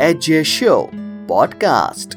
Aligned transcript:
Edge 0.00 0.46
Show 0.46 0.88
podcast. 1.26 2.16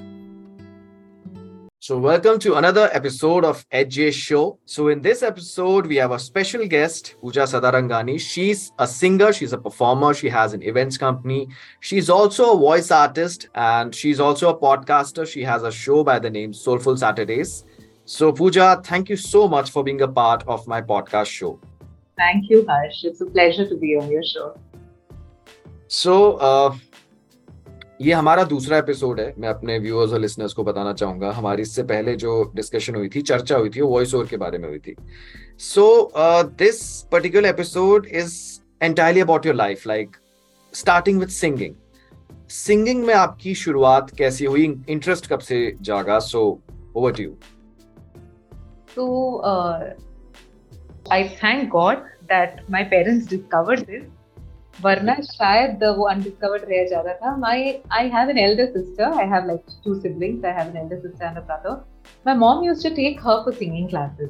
So, 1.79 1.97
welcome 1.97 2.39
to 2.39 2.55
another 2.55 2.89
episode 2.93 3.43
of 3.43 3.65
Edge 3.69 4.13
Show. 4.15 4.57
So, 4.65 4.87
in 4.87 5.01
this 5.01 5.21
episode, 5.21 5.85
we 5.85 5.97
have 5.97 6.11
a 6.11 6.17
special 6.17 6.65
guest, 6.67 7.15
Pooja 7.21 7.41
Sadarangani. 7.41 8.19
She's 8.19 8.71
a 8.79 8.87
singer, 8.87 9.33
she's 9.33 9.51
a 9.51 9.57
performer, 9.57 10.13
she 10.13 10.29
has 10.29 10.53
an 10.53 10.63
events 10.63 10.97
company. 10.97 11.49
She's 11.81 12.09
also 12.09 12.53
a 12.53 12.57
voice 12.57 12.91
artist 12.91 13.49
and 13.55 13.93
she's 13.93 14.21
also 14.21 14.49
a 14.49 14.57
podcaster. 14.57 15.27
She 15.27 15.43
has 15.43 15.63
a 15.63 15.71
show 15.71 16.03
by 16.03 16.17
the 16.17 16.29
name 16.29 16.53
Soulful 16.53 16.95
Saturdays. 16.95 17.65
So, 18.05 18.31
Pooja, 18.31 18.81
thank 18.83 19.09
you 19.09 19.17
so 19.17 19.47
much 19.47 19.69
for 19.69 19.83
being 19.83 20.01
a 20.01 20.07
part 20.07 20.43
of 20.47 20.65
my 20.65 20.81
podcast 20.81 21.27
show. 21.27 21.59
Thank 22.15 22.49
you, 22.49 22.65
Harsh. 22.65 23.03
It's 23.03 23.19
a 23.19 23.25
pleasure 23.25 23.67
to 23.67 23.75
be 23.75 23.97
on 23.97 24.09
your 24.09 24.23
show. 24.23 24.57
So, 25.87 26.37
uh, 26.37 26.75
ये 28.01 28.13
हमारा 28.13 28.43
दूसरा 28.43 28.77
episode 28.77 29.19
है। 29.19 29.33
मैं 29.39 29.49
अपने 29.49 29.77
viewers 29.79 30.13
और 30.13 30.19
listeners 30.19 30.53
को 30.53 30.63
बताना 30.63 30.93
चाहूँगा। 30.93 31.31
हमारी 31.31 31.61
इससे 31.61 31.83
पहले 31.83 32.15
जो 32.15 32.51
डिस्कशन 32.55 32.95
हुई 32.95 33.09
थी 33.09 33.21
चर्चा 33.21 33.57
हुई 33.57 33.69
थी 33.69 33.81
वो 33.81 33.87
वॉइस 33.89 34.13
ओवर 34.13 34.25
के 34.25 34.37
बारे 34.37 34.57
में 34.57 34.67
हुई 34.69 34.79
थी। 34.79 34.95
So 35.59 36.11
this 36.59 36.81
particular 37.11 37.45
episode 37.45 38.05
is 38.05 38.35
entirely 38.81 39.21
about 39.21 39.45
your 39.45 39.55
life 39.55 39.87
like 39.87 40.17
starting 40.73 41.19
with 41.19 41.29
singing 41.29 41.75
singing 42.49 43.05
में 43.05 43.13
आपकी 43.13 43.55
शुरुआत 43.55 44.11
कैसी 44.17 44.45
हुई? 44.45 44.65
इंटरेस्ट 44.89 45.27
कब 45.27 45.39
से 45.39 45.75
जागा? 45.81 46.19
So 46.19 46.59
over 46.95 47.13
to 47.13 47.23
you 47.23 47.37
uh, 48.97 49.79
I 51.11 51.17
thank 51.39 51.65
God 51.71 52.05
that 52.29 52.61
my 52.75 52.83
parents 52.91 53.25
discovered 53.31 53.81
this. 53.87 54.03
वरना 54.85 55.15
शायद 55.23 55.83
वो 55.97 56.07
अनडिस्कवर्ड 56.07 56.63
रह 56.69 56.85
जाता 56.89 57.13
था। 57.15 57.35
My 57.37 57.69
I 57.99 58.09
have 58.09 58.29
an 58.29 58.37
elder 58.37 58.65
sister 58.71 59.19
I 59.21 59.27
have 59.29 59.45
like 59.47 59.77
two 59.85 59.93
siblings 59.99 60.45
I 60.45 60.51
have 60.53 60.69
an 60.69 60.77
elder 60.77 60.99
sister 60.99 61.25
and 61.25 61.37
a 61.37 61.41
brother 61.41 61.83
my 62.27 62.35
mom 62.37 62.63
used 62.65 62.87
to 62.89 62.95
take 62.95 63.19
her 63.27 63.41
for 63.45 63.53
singing 63.53 63.87
classes 63.89 64.29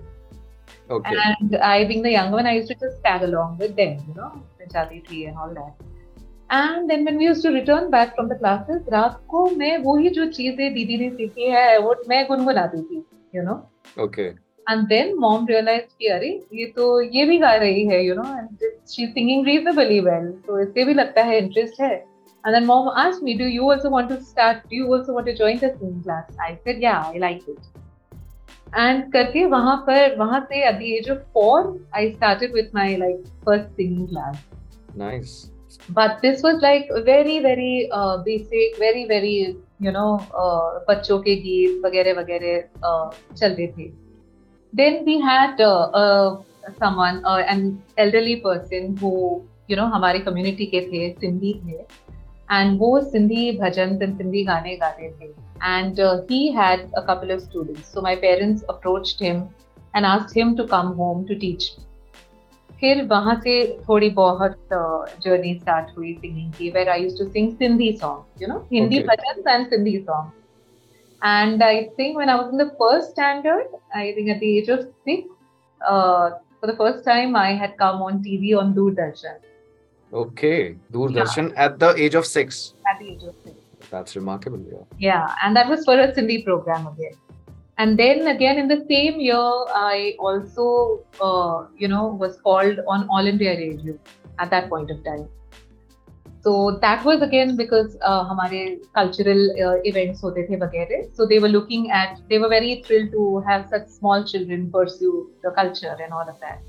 okay 0.91 1.15
and 1.17 1.55
I 1.55 1.85
being 1.85 2.03
the 2.03 2.07
young 2.07 2.33
one 2.33 2.47
I 2.47 2.57
used 2.57 2.73
to 2.73 2.87
just 2.87 3.01
tag 3.03 3.23
along 3.23 3.59
with 3.61 3.71
them 3.71 3.97
you 4.07 4.13
know 4.13 4.29
चाली 4.73 4.99
tree 4.99 5.23
and 5.23 5.37
all 5.37 5.53
that 5.53 5.83
and 6.51 6.87
then 6.89 7.03
when 7.03 7.17
we 7.17 7.25
used 7.25 7.47
to 7.47 7.53
return 7.53 7.89
back 7.89 8.09
from 8.09 8.27
the 8.29 8.37
classes 8.39 8.85
रात 8.89 9.21
को 9.27 9.45
मैं 9.57 9.77
वही 9.85 10.09
जो 10.17 10.25
चीज़ें 10.31 10.73
दीदी 10.73 10.97
ने 10.97 11.09
सीखी 11.09 11.49
है 11.51 11.77
वो 11.79 11.95
मैं 12.09 12.25
गुनगुनाती 12.27 12.81
थी 12.81 13.05
you 13.35 13.43
know 13.43 13.61
okay 14.03 14.44
and 14.69 14.87
then 14.87 15.15
mom 15.19 15.47
realize 15.47 15.83
कि 15.99 16.07
अरे 16.17 16.29
ये 16.53 16.65
तो 16.75 17.01
ये 17.01 17.25
भी 17.25 17.37
गा 17.39 17.53
रही 17.55 17.85
है 17.87 18.03
you 18.05 18.15
know 18.15 18.23
and 18.37 18.69
she 18.89 19.07
singing 19.07 19.45
reasonably 19.47 19.99
well 20.09 20.31
तो 20.47 20.59
इससे 20.61 20.85
भी 20.85 20.93
लगता 20.93 21.23
है 21.23 21.37
इंटरेस्ट 21.37 21.81
है 21.81 21.95
And 22.43 22.53
then 22.53 22.67
mom 22.67 22.91
asked 22.95 23.23
me, 23.23 23.35
Do 23.35 23.45
you 23.45 23.69
also 23.71 23.89
want 23.89 24.09
to 24.09 24.21
start? 24.21 24.69
Do 24.69 24.75
you 24.75 24.93
also 24.93 25.13
want 25.13 25.25
to 25.25 25.35
join 25.35 25.57
the 25.57 25.75
singing 25.79 26.03
class? 26.03 26.25
I 26.39 26.59
said, 26.63 26.79
Yeah, 26.79 27.01
I 27.03 27.17
like 27.17 27.47
it. 27.47 27.57
And 28.73 29.11
करके 29.13 29.45
वहाँ 29.49 29.75
पर 29.87 30.15
वहाँ 30.17 30.39
से 30.51 30.61
at 30.67 30.79
the 30.79 30.93
age 30.95 31.07
of 31.07 31.23
four, 31.33 31.79
I 31.93 32.11
started 32.11 32.53
with 32.53 32.71
my 32.73 32.87
like 32.97 33.25
first 33.43 33.75
singing 33.75 34.07
class. 34.07 34.37
Nice. 34.95 35.49
But 35.89 36.21
this 36.21 36.43
was 36.43 36.61
like 36.61 36.87
very 37.05 37.39
very 37.39 37.89
uh, 37.91 38.17
basic, 38.17 38.77
very 38.77 39.05
very 39.05 39.57
you 39.79 39.91
know 39.91 40.09
uh, 40.43 40.85
बच्चों 40.89 41.19
के 41.19 41.35
गीत 41.41 41.81
वगैरह 41.85 42.19
वगैरह 42.21 42.63
uh, 42.89 43.35
चल 43.35 43.53
रहे 43.53 43.67
थे. 43.67 44.04
then 44.74 45.04
we 45.04 45.20
had 45.20 45.60
uh, 45.60 45.90
uh, 45.92 46.42
someone 46.78 47.24
uh, 47.24 47.42
an 47.54 47.82
elderly 47.96 48.36
person 48.36 48.96
who 48.96 49.42
you 49.68 49.76
know 49.76 49.90
हमारे 49.94 50.24
community 50.24 50.66
के 50.74 50.80
थे 50.90 51.10
सिंधी 51.20 51.52
थे 51.64 51.84
and 52.48 52.78
वो 52.78 53.00
सिंधी 53.10 53.50
भजन 53.58 53.98
and 53.98 54.16
सिंधी 54.18 54.44
गाने 54.44 54.76
गाते 54.76 55.10
थे 55.20 55.32
and 55.60 56.00
uh, 56.00 56.22
he 56.28 56.52
had 56.52 56.88
a 56.96 57.02
couple 57.02 57.30
of 57.30 57.40
students 57.42 57.92
so 57.92 58.00
my 58.00 58.16
parents 58.16 58.64
approached 58.68 59.20
him 59.20 59.48
and 59.94 60.06
asked 60.06 60.36
him 60.36 60.56
to 60.56 60.66
come 60.66 60.96
home 60.96 61.26
to 61.30 61.38
teach 61.44 61.70
फिर 62.80 63.02
वहाँ 63.06 63.34
से 63.44 63.54
थोड़ी 63.88 64.08
बहुत 64.10 64.68
जर्नी 64.72 65.54
uh, 65.54 65.60
स्टार्ट 65.60 65.96
हुई 65.96 66.12
सिंगिंग 66.20 66.52
की 66.58 66.70
where 66.70 66.88
I 66.88 67.02
used 67.02 67.18
to 67.18 67.24
sing 67.30 67.50
Sindhi 67.56 67.90
song 68.02 68.42
you 68.42 68.48
know 68.48 68.58
Hindi 68.72 69.00
bhajan 69.08 69.50
and 69.50 69.66
Sindhi 69.70 69.96
song 69.98 70.30
and 71.25 71.63
I 71.63 71.89
think 71.97 72.17
when 72.17 72.29
I 72.29 72.35
was 72.35 72.51
in 72.51 72.57
the 72.57 72.71
first 72.79 73.11
standard, 73.11 73.65
I 73.95 74.13
think 74.13 74.29
at 74.29 74.39
the 74.39 74.57
age 74.57 74.69
of 74.69 74.87
six, 75.03 75.27
uh, 75.87 76.31
for 76.59 76.67
the 76.67 76.75
first 76.77 77.03
time, 77.03 77.35
I 77.35 77.53
had 77.53 77.77
come 77.79 78.03
on 78.03 78.23
TV 78.23 78.55
on 78.55 78.75
Doordarshan. 78.75 79.37
Okay, 80.13 80.77
Doordarshan 80.91 81.49
yeah. 81.49 81.65
at 81.65 81.79
the 81.79 81.95
age 81.95 82.13
of 82.13 82.27
six. 82.27 82.75
At 82.91 82.99
the 82.99 83.09
age 83.13 83.23
of 83.23 83.33
six. 83.43 83.55
That's 83.89 84.15
remarkable. 84.15 84.63
Yeah. 84.71 84.83
Yeah, 84.99 85.35
and 85.43 85.55
that 85.55 85.67
was 85.67 85.83
for 85.83 85.99
a 85.99 86.13
Sindhi 86.13 86.45
program 86.45 86.85
again. 86.87 87.17
And 87.79 87.97
then 87.97 88.27
again 88.27 88.59
in 88.59 88.67
the 88.67 88.85
same 88.87 89.19
year, 89.19 89.35
I 89.35 90.15
also, 90.19 91.03
uh, 91.19 91.65
you 91.75 91.87
know, 91.87 92.05
was 92.05 92.37
called 92.41 92.79
on 92.87 93.09
All 93.09 93.25
India 93.25 93.57
Radio 93.57 93.97
at 94.37 94.51
that 94.51 94.69
point 94.69 94.91
of 94.91 95.03
time. 95.03 95.27
So 96.44 96.78
that 96.82 97.04
was 97.04 97.20
again 97.20 97.56
because 97.56 97.96
uh, 98.00 98.24
हमारे 98.24 98.60
cultural 98.94 99.40
uh, 99.64 99.76
events 99.84 100.22
होते 100.24 100.48
थे 100.48 100.58
वगैरह 100.60 101.14
so 101.14 101.26
they 101.26 101.38
were 101.38 101.48
looking 101.48 101.90
at 101.90 102.20
they 102.30 102.38
were 102.38 102.48
very 102.48 102.82
thrilled 102.86 103.10
to 103.12 103.40
have 103.48 103.66
such 103.68 103.88
small 103.88 104.24
children 104.24 104.70
pursue 104.70 105.30
the 105.42 105.50
culture 105.50 105.96
and 106.04 106.12
all 106.12 106.28
of 106.28 106.40
that 106.40 106.62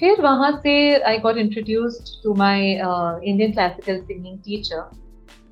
फिर 0.00 0.20
वहाँ 0.22 0.50
से 0.62 0.74
I 1.04 1.16
got 1.18 1.38
introduced 1.38 2.22
to 2.22 2.34
my 2.34 2.76
uh, 2.88 3.18
Indian 3.32 3.52
classical 3.52 4.02
singing 4.06 4.38
teacher 4.44 4.84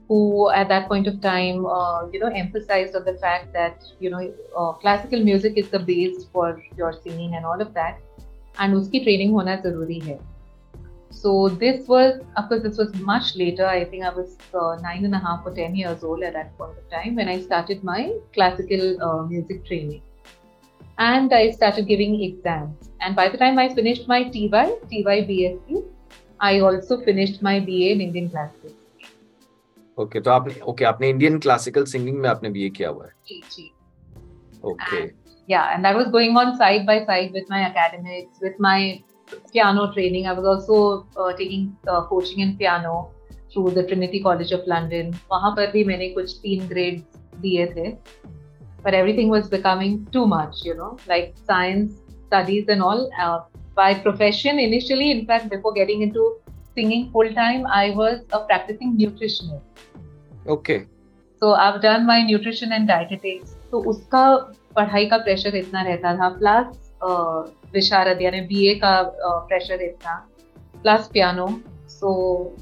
who 0.08 0.50
at 0.50 0.68
that 0.68 0.88
point 0.88 1.06
of 1.06 1.20
time 1.20 1.66
uh, 1.66 2.06
you 2.12 2.20
know 2.20 2.30
emphasized 2.42 2.96
on 2.96 3.04
the 3.04 3.14
fact 3.24 3.52
that 3.52 3.84
you 4.00 4.10
know 4.10 4.22
uh, 4.56 4.72
classical 4.84 5.22
music 5.22 5.56
is 5.56 5.68
the 5.70 5.78
base 5.78 6.24
for 6.32 6.62
your 6.76 6.92
singing 6.92 7.34
and 7.34 7.44
all 7.44 7.60
of 7.60 7.74
that 7.74 7.98
and 8.58 8.74
उसकी 8.74 9.04
training 9.04 9.32
होना 9.32 9.56
ज़रूरी 9.66 9.98
है 10.00 10.18
so 11.12 11.48
this 11.48 11.88
was, 11.88 12.20
of 12.36 12.48
course, 12.48 12.62
this 12.62 12.76
was 12.76 12.94
much 12.96 13.34
later. 13.36 13.66
I 13.66 13.84
think 13.84 14.04
I 14.04 14.10
was 14.10 14.36
uh, 14.54 14.76
nine 14.82 15.04
and 15.04 15.14
a 15.14 15.18
half 15.18 15.44
or 15.44 15.54
ten 15.54 15.74
years 15.74 16.04
old 16.04 16.22
at 16.22 16.34
that 16.34 16.56
point 16.58 16.76
of 16.78 16.88
time 16.90 17.16
when 17.16 17.28
I 17.28 17.40
started 17.40 17.82
my 17.82 18.12
classical 18.34 19.02
uh, 19.02 19.22
music 19.22 19.64
training. 19.64 20.02
And 20.98 21.32
I 21.32 21.50
started 21.52 21.86
giving 21.86 22.22
exams. 22.22 22.90
And 23.00 23.16
by 23.16 23.28
the 23.28 23.38
time 23.38 23.58
I 23.58 23.72
finished 23.74 24.08
my 24.08 24.24
TY, 24.24 24.48
TY 24.90 25.18
BSc, 25.30 25.84
I 26.40 26.60
also 26.60 27.00
finished 27.02 27.42
my 27.42 27.60
BA 27.60 27.92
in 27.92 28.00
Indian 28.00 28.30
classical. 28.30 28.74
Okay 29.98 30.18
okay, 30.18 30.24
तो 30.24 30.30
आपने 30.30 30.54
okay 30.54 30.70
okay, 30.70 30.84
आपने 30.84 31.08
Indian 31.10 31.38
classical 31.38 31.84
singing 31.92 32.18
में 32.22 32.28
आपने 32.30 32.50
BA 32.56 32.68
किया 32.70 32.88
हुआ 32.88 33.04
है 33.04 33.12
जी 33.28 33.42
जी 33.52 33.70
okay 34.64 35.06
yeah 35.52 35.74
and 35.74 35.86
that 35.86 35.96
was 35.98 36.08
going 36.14 36.36
on 36.36 36.50
side 36.60 36.84
by 36.88 36.94
side 37.06 37.36
with 37.36 37.46
my 37.52 37.60
academics 37.68 38.42
with 38.46 38.58
my 38.66 38.78
piano 39.51 39.91
training. 39.93 40.27
I 40.27 40.33
was 40.33 40.45
also 40.45 41.07
uh, 41.17 41.33
taking 41.33 41.75
uh, 41.87 42.03
coaching 42.05 42.39
in 42.39 42.57
piano 42.57 43.11
through 43.53 43.71
the 43.71 43.83
Trinity 43.83 44.21
College 44.21 44.51
of 44.51 44.67
London. 44.67 45.11
वहाँ 45.31 45.51
पर 45.57 45.71
भी 45.71 45.83
मैंने 45.83 46.09
कुछ 46.09 46.37
तीन 46.43 46.67
grades 46.69 47.01
दिए 47.41 47.65
थे. 47.73 47.97
But 48.83 48.93
everything 48.93 49.29
was 49.29 49.49
becoming 49.49 50.05
too 50.11 50.25
much, 50.27 50.63
you 50.65 50.75
know, 50.75 50.97
like 51.07 51.35
science 51.47 51.93
studies 52.27 52.65
and 52.67 52.81
all. 52.81 53.09
Uh, 53.19 53.39
by 53.75 53.93
profession, 53.93 54.59
initially, 54.59 55.11
in 55.11 55.25
fact, 55.25 55.49
before 55.49 55.73
getting 55.73 56.01
into 56.01 56.25
singing 56.75 57.11
full 57.11 57.29
time, 57.33 57.65
I 57.65 57.91
was 57.91 58.19
a 58.31 58.39
practicing 58.39 58.97
nutritionist. 58.97 59.61
Okay. 60.47 60.85
So 61.39 61.53
I've 61.53 61.81
done 61.81 62.05
my 62.05 62.21
nutrition 62.23 62.71
and 62.71 62.87
dietetics. 62.87 63.55
तो 63.71 63.79
उसका 63.89 64.25
पढ़ाई 64.75 65.05
का 65.09 65.17
pressure 65.17 65.55
इतना 65.55 65.81
रहता 65.81 66.15
था 66.17 66.29
plus 66.39 66.91
विशारद 67.73 68.21
यानी 68.21 68.41
BA 68.41 68.75
का 68.75 69.01
pressure 69.25 69.81
इतना 69.81 70.15
plus 70.83 71.09
piano 71.13 71.47
so 71.89 72.13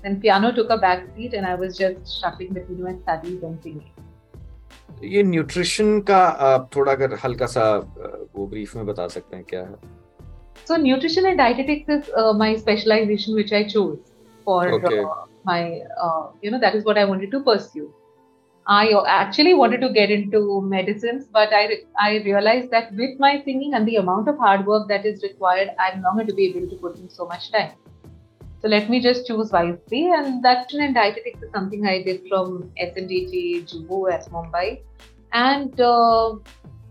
then 0.04 0.20
piano 0.20 0.52
took 0.52 0.72
a 0.72 0.76
back 0.76 1.06
seat 1.10 1.34
and 1.34 1.46
I 1.46 1.56
was 1.56 1.78
just 1.80 2.00
shuffling 2.00 3.82
ये 5.04 5.24
न्यूट्रिशन 5.24 6.00
का 6.00 6.18
आप 6.18 6.70
थोड़ा 6.76 6.92
अगर 6.92 7.18
हल्का 7.24 7.46
सा 7.46 7.64
वो 8.36 8.48
ब्रीफ 8.48 8.76
में 8.76 8.86
बता 8.86 9.08
सकते 9.08 9.36
हैं 9.36 9.46
क्या 9.50 9.62
है? 9.62 9.76
So 10.68 10.76
nutrition 10.76 11.26
and 11.26 11.38
dietetics 11.38 11.90
is 11.90 12.12
my 12.38 12.56
specialization 12.56 13.34
which 13.34 13.54
I 13.54 13.64
chose 13.64 13.98
for 14.46 14.70
my 15.48 15.64
you 16.46 16.52
know 16.52 16.58
that 16.58 16.76
is 16.76 16.84
what 16.84 16.98
I 16.98 17.04
wanted 17.04 17.32
to 17.32 17.40
pursue 17.40 17.94
I 18.68 18.94
actually 19.08 19.54
wanted 19.56 19.82
to 19.82 19.90
get 19.90 20.12
into 20.12 20.62
medicines, 20.62 21.28
but 21.32 21.52
I 21.52 21.80
I 22.00 22.18
realized 22.26 22.70
that 22.72 22.94
with 22.94 23.20
my 23.20 23.42
singing 23.44 23.74
and 23.74 23.88
the 23.88 23.96
amount 23.96 24.28
of 24.28 24.38
hard 24.38 24.66
work 24.66 24.88
that 24.88 25.06
is 25.06 25.24
required, 25.24 25.72
I'm 25.80 26.02
not 26.02 26.14
going 26.14 26.28
to 26.28 26.34
be 26.34 26.46
able 26.50 26.70
to 26.70 26.76
put 26.76 26.98
in 26.98 27.10
so 27.10 27.26
much 27.26 27.52
time. 27.52 27.72
So 28.62 28.68
let 28.68 28.90
me 28.90 29.02
just 29.02 29.26
choose 29.26 29.52
wisely, 29.52 30.12
and 30.12 30.44
that 30.44 30.72
and 30.74 30.94
dietetics 30.94 31.42
is 31.42 31.52
something 31.52 31.88
I 31.88 32.04
did 32.04 32.22
from 32.30 32.72
SNDT 32.80 33.68
Juhu 33.74 34.14
at 34.14 34.30
Mumbai, 34.30 34.82
and 35.34 35.82
uh, 35.82 36.36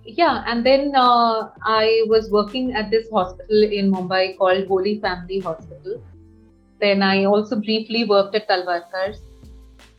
yeah, 0.05 0.43
and 0.49 0.67
then 0.67 0.93
uh, 0.97 1.51
I 1.63 2.05
was 2.09 2.31
working 2.31 2.75
at 2.75 2.91
this 2.91 3.09
hospital 3.11 3.63
in 3.63 3.93
Mumbai 3.93 4.37
called 4.37 4.67
Holy 4.67 4.99
Family 4.99 5.39
Hospital. 5.39 6.03
Then 6.81 7.03
I 7.03 7.27
also 7.27 7.57
briefly 7.57 8.05
worked 8.05 8.35
at 8.35 8.49
Talwarkars 8.49 9.19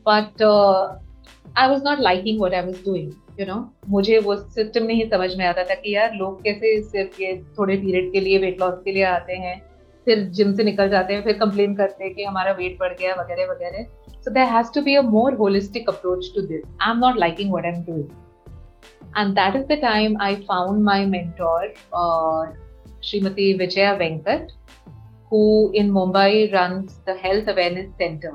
but 0.05 0.41
I 1.57 1.67
was 1.69 1.83
not 1.83 1.99
liking 1.99 2.41
what 2.41 2.53
I 2.53 2.61
was 2.65 2.83
doing 2.85 3.39
you 3.39 3.45
know 3.45 3.57
मुझे 3.89 4.19
वो 4.27 4.35
system 4.35 4.85
नहीं 4.85 5.09
समझ 5.09 5.35
में 5.37 5.45
आता 5.45 5.63
था 5.63 5.75
कि 5.81 5.95
यार 5.95 6.13
लोग 6.15 6.41
कैसे 6.43 6.81
सिर्फ़ 6.81 7.21
ये 7.21 7.35
थोड़े 7.57 7.77
पीरियड 7.77 8.11
के 8.11 8.19
लिए 8.19 8.37
वेट 8.45 8.61
लॉस 8.61 8.81
के 8.85 8.91
लिए 8.91 9.03
आते 9.03 9.35
हैं 9.45 9.59
फिर 10.05 10.23
जिम 10.37 10.53
से 10.55 10.63
निकल 10.63 10.89
जाते 10.89 11.13
हैं 11.13 11.23
फिर 11.23 11.37
कंप्लेन 11.37 11.75
करते 11.75 12.03
हैं 12.03 12.13
कि 12.13 12.23
हमारा 12.23 12.51
वेट 12.59 12.77
बढ़ 12.79 12.93
गया 12.99 13.13
वगैरह 13.15 13.51
वगैरह। 13.51 13.85
So 14.23 14.31
there 14.31 14.47
has 14.55 14.73
to 14.75 14.81
be 14.81 14.95
a 14.95 15.01
more 15.17 15.35
holistic 15.43 15.89
approach 15.89 16.31
to 16.35 16.41
this 16.47 16.63
I 16.81 16.91
am 16.91 16.99
not 17.05 17.17
liking 17.19 17.53
what 17.53 17.65
I 17.65 17.71
am 17.71 17.83
doing 17.83 18.09
and 19.19 19.35
that 19.37 19.55
is 19.55 19.63
the 19.69 19.75
time 19.77 20.13
I 20.25 20.35
found 20.49 20.83
my 20.83 21.05
mentor, 21.05 21.63
uh, 21.93 22.45
Srimati 23.01 23.47
Vijaya 23.61 23.97
Venkat, 24.01 24.51
who 25.31 25.71
in 25.73 25.91
Mumbai 25.91 26.53
runs 26.53 26.93
the 27.05 27.15
Health 27.15 27.49
Awareness 27.53 27.89
Center. 27.97 28.31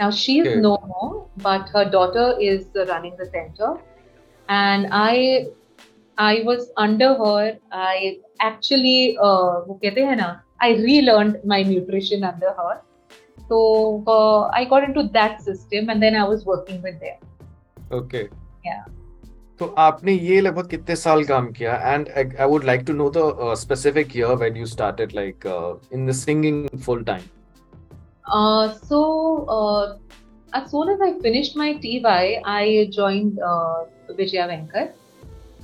Now 0.00 0.10
she 0.10 0.38
is 0.40 0.46
okay. 0.48 0.60
no 0.60 0.76
more, 0.92 1.26
but 1.38 1.68
her 1.70 1.84
daughter 1.84 2.36
is 2.40 2.66
running 2.88 3.16
the 3.16 3.26
center, 3.26 3.72
and 4.48 4.88
I 4.90 5.48
I 6.18 6.42
was 6.44 6.70
under 6.76 7.14
her. 7.14 7.58
I 7.72 8.18
actually 8.40 9.16
uh, 9.18 9.66
वो 9.66 9.78
कहते 9.84 10.04
हैं 10.04 10.16
ना 10.16 10.30
I 10.60 10.72
relearned 10.86 11.44
my 11.44 11.62
nutrition 11.62 12.24
under 12.24 12.54
her. 12.62 12.80
So 13.48 14.02
uh, 14.06 14.48
I 14.54 14.64
got 14.64 14.84
into 14.84 15.08
that 15.14 15.42
system 15.42 15.90
and 15.90 16.02
then 16.02 16.14
I 16.14 16.24
was 16.24 16.44
working 16.46 16.82
with 16.82 17.00
them. 17.00 17.18
Okay. 18.00 18.28
Yeah. 18.64 18.84
तो 19.58 19.66
आपने 19.78 20.12
ये 20.12 20.40
लगभग 20.40 20.68
कितने 20.68 20.94
साल 20.96 21.24
काम 21.24 21.50
किया 21.52 21.74
and 21.92 22.08
I 22.16 22.46
would 22.48 22.64
like 22.64 22.80
to 22.86 22.92
know 22.92 23.10
the 23.16 23.54
specific 23.58 24.16
year 24.16 24.34
when 24.42 24.56
you 24.56 24.66
started 24.66 25.12
like 25.14 25.46
in 25.92 26.06
the 26.06 26.12
singing 26.20 26.68
full 26.86 27.04
time 27.04 27.22
so 28.88 29.46
uh, 29.46 29.98
as 30.54 30.70
soon 30.70 30.88
as 30.88 31.00
I 31.00 31.18
finished 31.20 31.56
my 31.56 31.74
TY, 31.74 32.42
I 32.44 32.88
joined 32.90 33.38
uh, 33.40 33.84
Vijaya 34.10 34.48
Venkat 34.48 34.92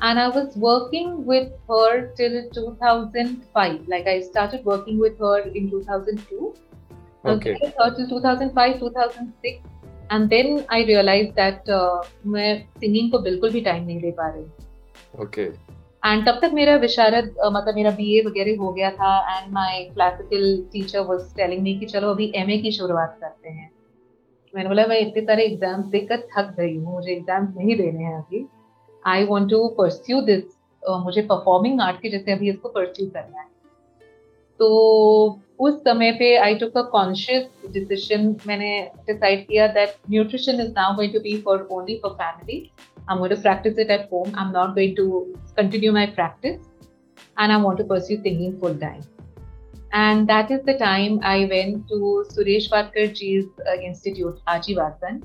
and 0.01 0.19
I 0.19 0.29
was 0.29 0.57
working 0.57 1.25
with 1.25 1.53
her 1.69 2.13
till 2.15 2.49
2005. 2.51 3.89
Like 3.89 4.07
I 4.07 4.21
started 4.21 4.65
working 4.65 4.99
with 4.99 5.19
her 5.19 5.41
in 5.41 5.71
2002. 5.71 6.55
Okay. 7.27 7.57
Her 7.79 7.95
till 7.95 8.09
2005, 8.09 8.81
2006. 8.81 9.59
And 10.11 10.31
then 10.31 10.65
I 10.71 10.85
realized 10.85 11.35
that 11.35 11.69
uh, 11.69 12.03
मैं 12.27 12.67
singing 12.81 13.11
को 13.11 13.19
बिल्कुल 13.23 13.51
भी 13.53 13.65
time 13.65 13.87
नहीं 13.87 14.01
दे 14.01 14.11
पा 14.21 14.29
रही. 14.29 14.47
Okay. 15.25 15.49
And 16.04 16.26
तब 16.28 16.40
तक 16.42 16.52
मेरा 16.54 16.76
विशारद 16.78 17.36
मतलब 17.44 17.76
मेरा 17.76 17.92
बीए 17.98 18.22
वगैरह 18.24 18.58
हो 18.60 18.72
गया 18.74 18.90
था 18.92 19.12
and 19.30 19.52
my 19.54 19.84
classical 19.94 20.44
teacher 20.72 21.06
was 21.06 21.34
telling 21.36 21.62
me 21.64 21.74
कि 21.80 21.86
चलो 21.86 22.10
अभी 22.12 22.32
एमए 22.36 22.58
की 22.58 22.72
शुरुआत 22.72 23.18
करते 23.22 23.50
हैं। 23.50 23.70
मैंने 24.54 24.70
बोला, 24.70 24.86
मैं 24.88 25.00
इतने 25.00 25.22
सारे 25.22 25.46
एग्ज़ाम्स 25.46 25.86
देकर 25.88 26.28
थक 26.32 26.54
गई 26.58 26.76
हूँ, 26.76 26.94
मुझे 26.94 27.12
एग्ज़ाम्स 27.12 27.56
नहीं 27.58 27.76
देने 27.78 28.04
हैं 28.04 28.18
अभी। 28.18 28.46
I 29.06 29.26
want 29.26 29.50
to 29.52 29.68
pursue 29.78 30.22
this 30.24 30.44
मुझे 30.84 31.22
परफॉर्मिंग 31.24 31.82
आर्ट 31.82 32.02
के 32.02 32.10
जैसे 32.10 32.32
अभी 32.32 32.50
इसको 32.50 32.70
परस्यू 32.70 33.06
करना 33.08 33.40
है। 33.40 33.48
तो 34.60 35.40
उस 35.60 35.80
समय 35.80 36.12
पे 36.12 36.36
I 36.38 36.56
took 36.56 36.78
a 36.78 36.82
conscious 36.92 37.72
decision 37.74 38.36
मैंने 38.48 38.70
डिसाइड 39.08 39.46
किया 39.48 39.68
that 39.70 39.96
nutrition 40.10 40.62
is 40.62 40.72
now 40.72 40.96
going 40.96 41.14
to 41.14 41.20
be 41.20 41.38
for 41.42 41.68
only 41.72 41.98
for 42.04 42.12
family 42.14 42.60
I 43.03 43.15
am 43.15 43.19
going 43.19 43.35
to 43.35 43.41
practice 43.43 43.79
it 43.79 43.91
at 43.91 44.09
home 44.13 44.35
I 44.35 44.45
am 44.47 44.53
not 44.59 44.75
going 44.75 44.97
to 44.97 45.21
continue 45.57 45.93
my 45.93 46.07
practice 46.19 46.57
and 47.41 47.51
I 47.53 47.63
want 47.63 47.79
to 47.79 47.85
pursue 47.95 48.17
singing 48.23 48.61
full 48.61 48.79
time 48.79 49.01
And 49.93 50.29
that 50.29 50.51
is 50.51 50.63
the 50.65 50.77
time 50.77 51.19
I 51.23 51.47
went 51.47 51.89
to 51.89 52.25
Suresh 52.31 52.69
Watkarji's 52.71 53.47
uh, 53.67 53.81
institute, 53.81 54.39
Ajivasan, 54.47 55.23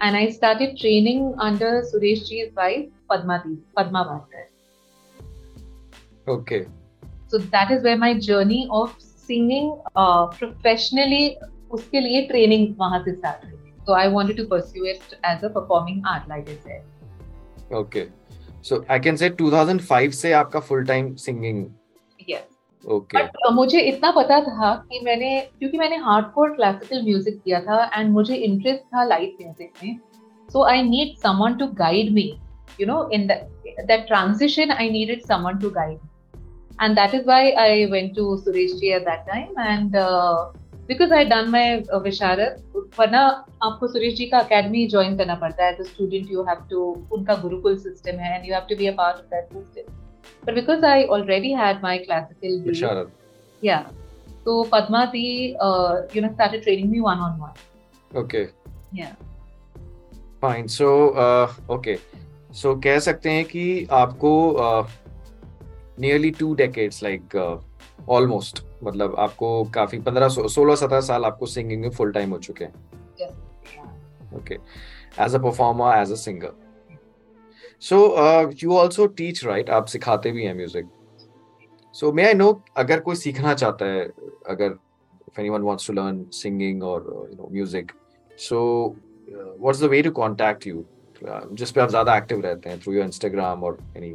and 0.00 0.16
I 0.16 0.30
started 0.30 0.78
training 0.78 1.34
under 1.38 1.82
Suresh 1.82 2.26
Ji's 2.26 2.54
wife, 2.54 2.88
Padma, 3.10 3.44
Padma 3.76 4.04
Vatkar. 4.06 4.46
Okay. 6.26 6.66
So 7.28 7.38
that 7.38 7.70
is 7.70 7.82
where 7.82 7.98
my 7.98 8.18
journey 8.18 8.66
of 8.70 8.94
singing 8.98 9.78
uh, 9.94 10.26
professionally, 10.28 11.36
उसके 11.70 12.00
लिए 12.00 12.28
training 12.30 12.74
वहाँ 12.78 13.04
से 13.04 13.18
start 13.18 13.44
हुई. 13.44 13.74
So 13.86 13.92
I 13.92 14.08
wanted 14.08 14.36
to 14.38 14.46
pursue 14.46 14.86
it 14.86 15.02
as 15.22 15.42
a 15.42 15.50
performing 15.50 16.02
art, 16.06 16.26
like 16.26 16.48
I 16.48 16.56
said. 16.64 16.82
Okay. 17.71 18.09
So 18.61 18.83
I 18.89 18.99
can 18.99 19.17
say 19.17 19.29
2005 19.29 20.13
से 20.13 20.31
आपका. 20.33 20.59
Yes. 22.27 22.43
okay. 22.83 23.17
But, 23.17 23.31
uh, 23.47 23.53
मुझे 23.55 23.79
इतना 23.81 24.11
पता 24.11 24.39
था 24.41 24.73
कि 24.91 24.99
मैंने 25.05 25.39
क्योंकि 25.59 25.77
मैंने 25.77 25.95
हार्डकोर 26.05 26.49
क्लासिकल 26.55 27.01
म्यूज़िक 27.03 27.41
किया 27.45 27.59
था 27.61 27.83
एंड 27.95 28.11
मुझे 28.13 28.35
इंटरेस्ट 28.35 28.83
था 28.95 29.03
लाइव 29.03 29.37
म्यूज़िक 29.41 29.83
में 29.83 29.99
so 30.49 30.63
I 30.63 30.83
need 30.89 31.17
someone 31.21 31.55
to 31.57 31.67
guide 31.83 32.11
me 32.13 32.33
you 32.77 32.85
know 32.85 33.07
in 33.07 33.27
that 33.27 33.47
that 33.87 34.07
transition 34.07 34.71
i 34.71 34.87
needed 34.89 35.25
someone 35.25 35.59
to 35.59 35.71
guide 35.71 35.99
me 36.01 36.09
and 36.79 36.97
that 36.97 37.13
is 37.13 37.25
why 37.25 37.41
i 37.51 37.87
went 37.89 38.13
to 38.15 38.25
suresh 38.45 38.77
ji 38.79 38.93
at 38.93 39.05
that 39.05 39.25
uh, 40.89 41.15
had 41.15 41.29
done 41.29 41.51
my 41.51 41.83
uh, 41.93 41.99
visharad 41.99 42.61
वरना 42.99 43.21
आपको 43.63 43.87
सुरेश 43.87 44.13
जी 44.15 44.25
का 44.31 44.39
academy 44.39 44.87
join 44.87 45.17
करना 45.17 45.35
पड़ता 45.35 45.65
है 45.65 45.75
a 45.75 45.83
student 45.83 46.31
you 46.31 46.43
have 46.49 46.65
to 46.69 46.81
उनका 47.13 47.35
gurukul 47.41 47.77
system 47.77 48.19
है 48.19 48.35
and 48.35 48.45
you 48.47 48.53
have 48.53 48.65
to 48.69 48.75
be 48.75 48.87
a 48.87 48.95
part 48.97 49.17
of 49.17 49.25
that 49.35 49.53
system 49.53 49.93
But 50.45 50.55
because 50.55 50.83
I 50.83 51.05
already 51.05 51.51
had 51.51 51.81
my 51.81 51.99
classical 51.99 52.59
base, 52.61 52.81
yeah. 53.61 53.87
So 54.43 54.63
Padma 54.65 55.09
Di, 55.11 55.55
uh, 55.59 56.03
you 56.13 56.21
know, 56.21 56.31
started 56.33 56.61
training 56.63 56.91
me 56.91 57.01
one 57.01 57.17
on 57.17 57.39
one. 57.39 57.53
Okay. 58.13 58.49
Yeah. 58.91 59.13
Fine. 60.39 60.67
So, 60.67 61.09
uh, 61.11 61.51
okay. 61.69 61.97
So 62.51 62.75
कह 62.75 62.99
सकते 62.99 63.29
हैं 63.29 63.45
कि 63.45 63.87
आपको 63.91 64.31
nearly 65.99 66.31
two 66.31 66.53
decades 66.55 67.03
like 67.03 67.35
almost 68.09 68.63
मतलब 68.85 69.15
आपको 69.19 69.63
काफ़ी 69.75 69.99
पंद्रह 70.07 70.27
सोलह 70.29 70.75
सत्रह 70.75 71.01
साल 71.01 71.25
आपको 71.25 71.45
सिंगिंग 71.45 71.81
में 71.81 71.89
फुल 71.89 72.11
टाइम 72.11 72.31
हो 72.31 72.37
चुके 72.47 72.65
हैं। 72.65 72.73
Okay 74.37 74.55
as 75.25 75.35
a 75.35 75.39
performer 75.39 75.97
as 75.97 76.11
a 76.11 76.15
singer 76.23 76.53
so 77.89 77.97
you 78.63 78.77
also 78.77 79.07
teach 79.19 79.43
right 79.45 79.69
आप 79.69 79.85
सिखाते 79.95 80.31
भी 80.31 80.43
हैं 80.45 80.55
music 80.55 80.89
so 81.93 82.11
may 82.13 82.25
I 82.27 82.33
know 82.33 82.49
अगर 82.77 82.99
कोई 82.99 83.15
सीखना 83.15 83.53
चाहता 83.53 83.85
है 83.85 84.09
अगर 84.49 84.77
if 85.29 85.39
anyone 85.41 85.63
wants 85.67 85.85
to 85.87 85.93
learn 85.95 86.19
singing 86.35 86.81
or 86.89 86.97
uh, 87.13 87.23
you 87.29 87.37
know 87.37 87.47
music 87.55 87.89
so 88.43 88.59
uh, 89.37 89.49
what's 89.63 89.79
the 89.79 89.89
way 89.93 90.01
to 90.05 90.11
contact 90.19 90.67
you? 90.69 90.83
जिस 91.23 91.71
पे 91.71 91.81
आप 91.81 91.89
ज़्यादा 91.89 92.15
एक्टिव 92.17 92.41
रहते 92.41 92.69
हैं 92.69 92.79
थ्रू 92.79 92.93
योर 92.93 93.05
इंस्टाग्राम 93.05 93.63
और 93.63 93.77
एनी 93.97 94.13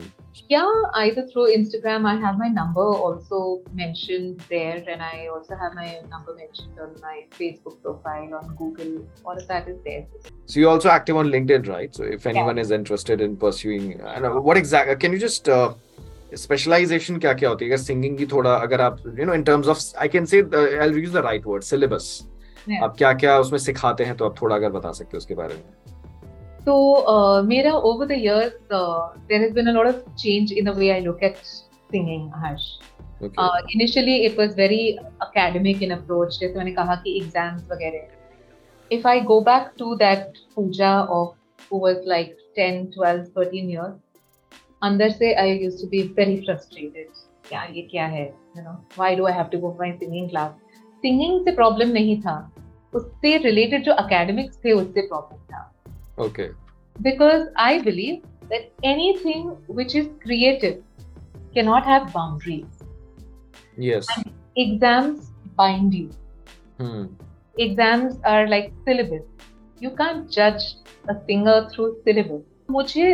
या 0.50 0.62
either 0.98 1.26
through 1.26 1.46
Instagram 1.48 2.06
I 2.06 2.16
have 2.16 2.38
my 2.38 2.48
number 2.50 3.02
also 3.06 3.40
mentioned 3.74 4.42
there 4.50 4.90
and 4.90 5.02
I 5.02 5.26
also 5.26 5.54
have 5.62 5.72
my 5.76 6.00
number 6.04 6.34
mentioned 6.34 6.80
on 6.80 6.94
my 7.02 7.20
Facebook 7.34 7.78
profile 7.82 8.32
on 8.34 8.54
Google 8.56 8.96
और 9.26 9.40
that 9.42 9.68
is 9.68 9.76
there 9.78 10.32
so 10.46 10.60
you 10.60 10.68
also 10.68 10.94
active 10.94 11.18
on 11.18 11.30
LinkedIn 11.30 11.64
right 11.66 11.94
so 11.94 12.04
if 12.12 12.28
anyone 12.28 12.58
is 12.58 12.74
interested 12.74 13.20
in 13.20 13.36
pursuing 13.44 13.92
what 14.22 14.56
exact 14.56 15.00
can 15.00 15.12
you 15.12 15.18
just 15.18 15.50
specialization 16.36 17.18
क्या 17.18 17.32
क्या 17.34 17.48
होती 17.48 17.64
है 17.64 17.70
अगर 17.70 17.82
singing 17.82 18.18
की 18.18 18.26
थोड़ा 18.28 18.54
अगर 18.56 18.80
आप 18.80 19.02
you 19.18 19.24
know 19.26 19.34
in 19.34 19.42
terms 19.44 19.68
of 19.68 19.80
I 19.98 20.08
can 20.08 20.24
say 20.24 20.40
I 20.40 20.88
will 20.88 20.98
use 20.98 21.14
the 21.14 21.24
right 21.24 21.46
word 21.46 21.62
syllabus 21.64 22.18
आप 22.82 22.96
क्या 22.96 23.12
क्या 23.14 23.38
उसमें 23.38 23.58
सिखाते 23.58 24.04
हैं 24.04 24.16
तो 24.16 24.24
आप 24.24 24.40
थोड़ा 24.40 24.56
अगर 24.56 24.70
बता 24.70 24.92
सकते 24.92 25.10
हो 25.12 25.18
उसके 25.18 25.34
बारे 25.34 25.54
में 25.54 25.90
So, 26.65 27.05
uh, 27.07 27.43
Mera, 27.43 27.73
over 27.73 28.07
the 28.07 28.17
years, 28.17 28.53
uh, 28.71 29.09
there 29.29 29.39
has 29.39 29.53
been 29.53 29.67
a 29.67 29.73
lot 29.73 29.85
of 29.85 30.03
change 30.17 30.51
in 30.51 30.65
the 30.65 30.73
way 30.73 30.91
I 30.95 30.99
look 30.99 31.21
at 31.21 31.37
singing, 31.91 32.31
Harsh. 32.31 32.79
Okay. 33.21 33.33
Uh, 33.37 33.61
initially, 33.69 34.25
it 34.25 34.35
was 34.35 34.55
very 34.55 34.99
academic 35.21 35.81
in 35.81 35.91
approach. 35.91 36.39
जैसे 36.39 36.57
मैंने 36.57 36.71
कहा 36.71 36.95
कि 37.03 37.21
exams 37.21 37.69
वगैरह. 37.71 38.07
If 38.91 39.05
I 39.05 39.19
go 39.19 39.41
back 39.41 39.77
to 39.77 39.95
that 39.97 40.37
puja 40.55 41.07
of 41.09 41.35
who 41.69 41.77
was 41.77 41.97
like 42.05 42.35
10, 42.55 42.91
12, 42.91 43.29
13 43.37 43.69
years, 43.69 43.93
अंदर 44.83 45.11
से 45.11 45.35
I 45.39 45.45
used 45.65 45.79
to 45.79 45.87
be 45.87 46.01
very 46.19 46.43
frustrated. 46.45 47.07
क्या 47.49 47.63
ये 47.63 47.81
क्या 47.91 48.05
है? 48.05 48.25
You 48.57 48.63
know, 48.63 48.75
why 48.95 49.13
do 49.15 49.27
I 49.27 49.31
have 49.31 49.49
to 49.51 49.61
go 49.61 49.71
for 49.71 49.85
my 49.85 49.93
singing 49.99 50.29
class? 50.29 50.51
Singing 51.05 51.43
से 51.45 51.55
problem 51.55 51.93
नहीं 51.93 52.21
था. 52.21 52.51
उससे 52.95 53.37
related 53.39 53.85
जो 53.85 53.95
academics 54.03 54.57
थे 54.65 54.71
उससे 54.71 55.07
problem 55.13 55.39
था. 55.53 55.71
Okay. 56.20 56.50
Because 56.96 57.48
I 57.56 57.80
believe 57.80 58.22
that 58.50 58.70
anything 58.82 59.56
which 59.68 59.94
is 59.94 60.08
creative 60.22 60.82
cannot 61.54 61.84
have 61.84 62.12
boundaries. 62.12 62.66
Yes. 63.78 64.06
And 64.16 64.30
exams 64.56 65.30
bind 65.56 65.94
you. 65.94 66.10
Hmm. 66.78 67.06
Exams 67.56 68.18
are 68.24 68.46
like 68.46 68.72
syllabus. 68.84 69.24
You 69.80 69.90
can't 69.96 70.30
judge 70.30 70.62
a 71.08 71.16
singer 71.26 71.68
through 71.70 71.90
syllabus. 72.04 72.42
मुझे 72.70 73.06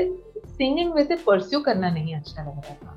singing 0.57 0.93
वैसे 0.95 1.17
pursue 1.27 1.61
करना 1.61 1.91
नहीं 1.91 2.15
अच्छा 2.15 2.43
लग 2.43 2.65
रहा 2.65 2.75
था 2.75 2.97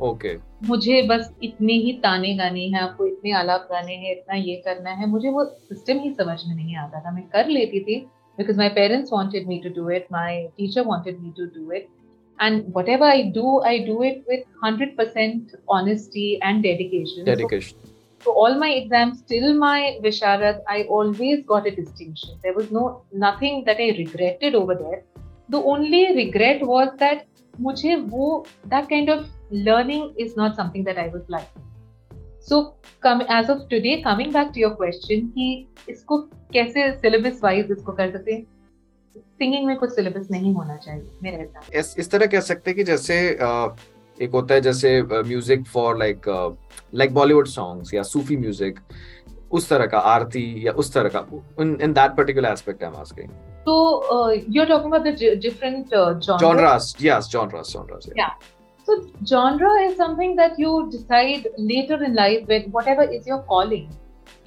okay 0.00 0.28
okay. 0.28 0.68
मुझे 0.68 1.02
बस 1.08 1.30
इतने 1.42 1.72
ही 1.84 1.92
ताने 2.02 2.34
गाने 2.36 2.66
हैं 2.68 2.80
आपको 2.80 3.06
इतने 3.06 3.32
आलाप 3.40 3.68
गाने 3.72 3.94
हैं 3.94 4.12
इतना 4.12 4.34
ये 4.34 4.56
करना 4.66 4.90
है 5.00 5.08
मुझे 5.08 5.30
वो 5.36 5.44
सिस्टम 5.44 5.98
ही 6.00 6.12
समझ 6.14 6.38
में 6.46 6.54
नहीं 6.54 6.76
आता 6.76 7.00
था 7.04 7.12
मैं 7.14 7.26
कर 7.34 7.48
लेती 7.48 7.80
थी 7.84 7.98
because 8.40 8.56
my 8.56 8.68
parents 8.70 9.10
wanted 9.10 9.46
me 9.46 9.60
to 9.62 9.70
do 9.78 9.88
it, 9.88 10.10
my 10.10 10.48
teacher 10.56 10.82
wanted 10.82 11.22
me 11.22 11.32
to 11.36 11.46
do 11.56 11.70
it. 11.70 11.90
And 12.38 12.72
whatever 12.72 13.04
I 13.04 13.24
do, 13.34 13.60
I 13.60 13.84
do 13.84 14.02
it 14.02 14.24
with 14.26 14.44
100% 14.64 15.54
honesty 15.68 16.38
and 16.40 16.62
dedication. 16.62 17.26
Dedication. 17.26 17.76
So, 17.84 18.24
so 18.24 18.32
all 18.32 18.58
my 18.58 18.70
exams 18.70 19.20
till 19.22 19.52
my 19.58 19.98
Visharad, 20.02 20.62
I 20.66 20.84
always 20.84 21.44
got 21.44 21.66
a 21.66 21.70
distinction. 21.70 22.38
There 22.42 22.54
was 22.54 22.70
no 22.70 23.02
nothing 23.12 23.64
that 23.66 23.76
I 23.76 23.90
regretted 23.98 24.54
over 24.54 24.74
there. 24.74 25.02
The 25.50 25.62
only 25.74 26.02
regret 26.16 26.62
was 26.62 26.88
that 26.96 27.26
mujhe 27.60 28.02
wo, 28.08 28.46
that 28.66 28.88
kind 28.88 29.10
of 29.10 29.28
learning 29.50 30.14
is 30.18 30.34
not 30.34 30.56
something 30.56 30.84
that 30.84 30.98
I 30.98 31.08
was 31.08 31.28
like. 31.28 31.50
So 32.46 32.74
come 33.00 33.20
as 33.22 33.50
of 33.50 33.68
today, 33.68 34.02
coming 34.02 34.32
back 34.32 34.52
to 34.54 34.60
your 34.60 34.70
question 34.76 35.28
कि 35.34 35.66
इसको 35.88 36.18
कैसे 36.52 36.88
syllabus 37.02 37.40
wise 37.40 37.70
इसको 37.70 37.92
कर 37.92 38.10
सकते 38.12 38.32
हैं? 38.32 38.46
Singing 39.38 39.66
में 39.66 39.76
कुछ 39.76 39.90
syllabus 39.90 40.28
नहीं 40.30 40.54
होना 40.54 40.76
चाहिए 40.76 41.18
मेरे 41.22 41.36
हिसाब 41.36 41.74
इस 41.74 41.94
इस 41.98 42.10
तरह 42.10 42.26
कह 42.26 42.40
सकते 42.40 42.70
हैं 42.70 42.76
कि 42.76 42.84
जैसे 42.84 43.16
एक 44.18 44.30
होता 44.34 44.54
है 44.54 44.60
जैसे 44.60 44.90
music 45.02 45.64
for 45.66 45.98
like 45.98 46.28
like 46.94 47.14
Bollywood 47.14 47.46
songs 47.46 47.94
या 47.94 48.02
सूफी 48.02 48.36
म्यूज़िक 48.36 48.80
उस 49.52 49.68
तरह 49.68 49.86
का 49.86 49.98
आरती 49.98 50.44
या 50.66 50.72
उस 50.72 50.92
तरह 50.94 51.08
का 51.16 51.26
in 51.62 51.78
in 51.82 51.92
that 51.92 52.16
particular 52.16 52.48
aspect 52.48 52.82
I 52.82 52.90
am 52.90 52.96
asking 52.96 53.30
So 53.64 53.72
uh, 54.12 54.28
you're 54.48 54.66
talking 54.68 54.92
about 54.92 55.04
the 55.04 55.12
g- 55.12 55.34
different 55.36 55.92
uh, 55.92 56.18
genres. 56.18 56.40
Genres, 56.40 56.86
yes, 56.98 57.28
So 58.90 58.96
genre 59.24 59.72
is 59.82 59.96
something 59.96 60.34
that 60.36 60.58
you 60.58 60.88
decide 60.90 61.46
later 61.56 62.02
in 62.02 62.14
life 62.14 62.46
when 62.46 62.70
whatever 62.72 63.02
is 63.02 63.26
your 63.26 63.42
calling. 63.42 63.88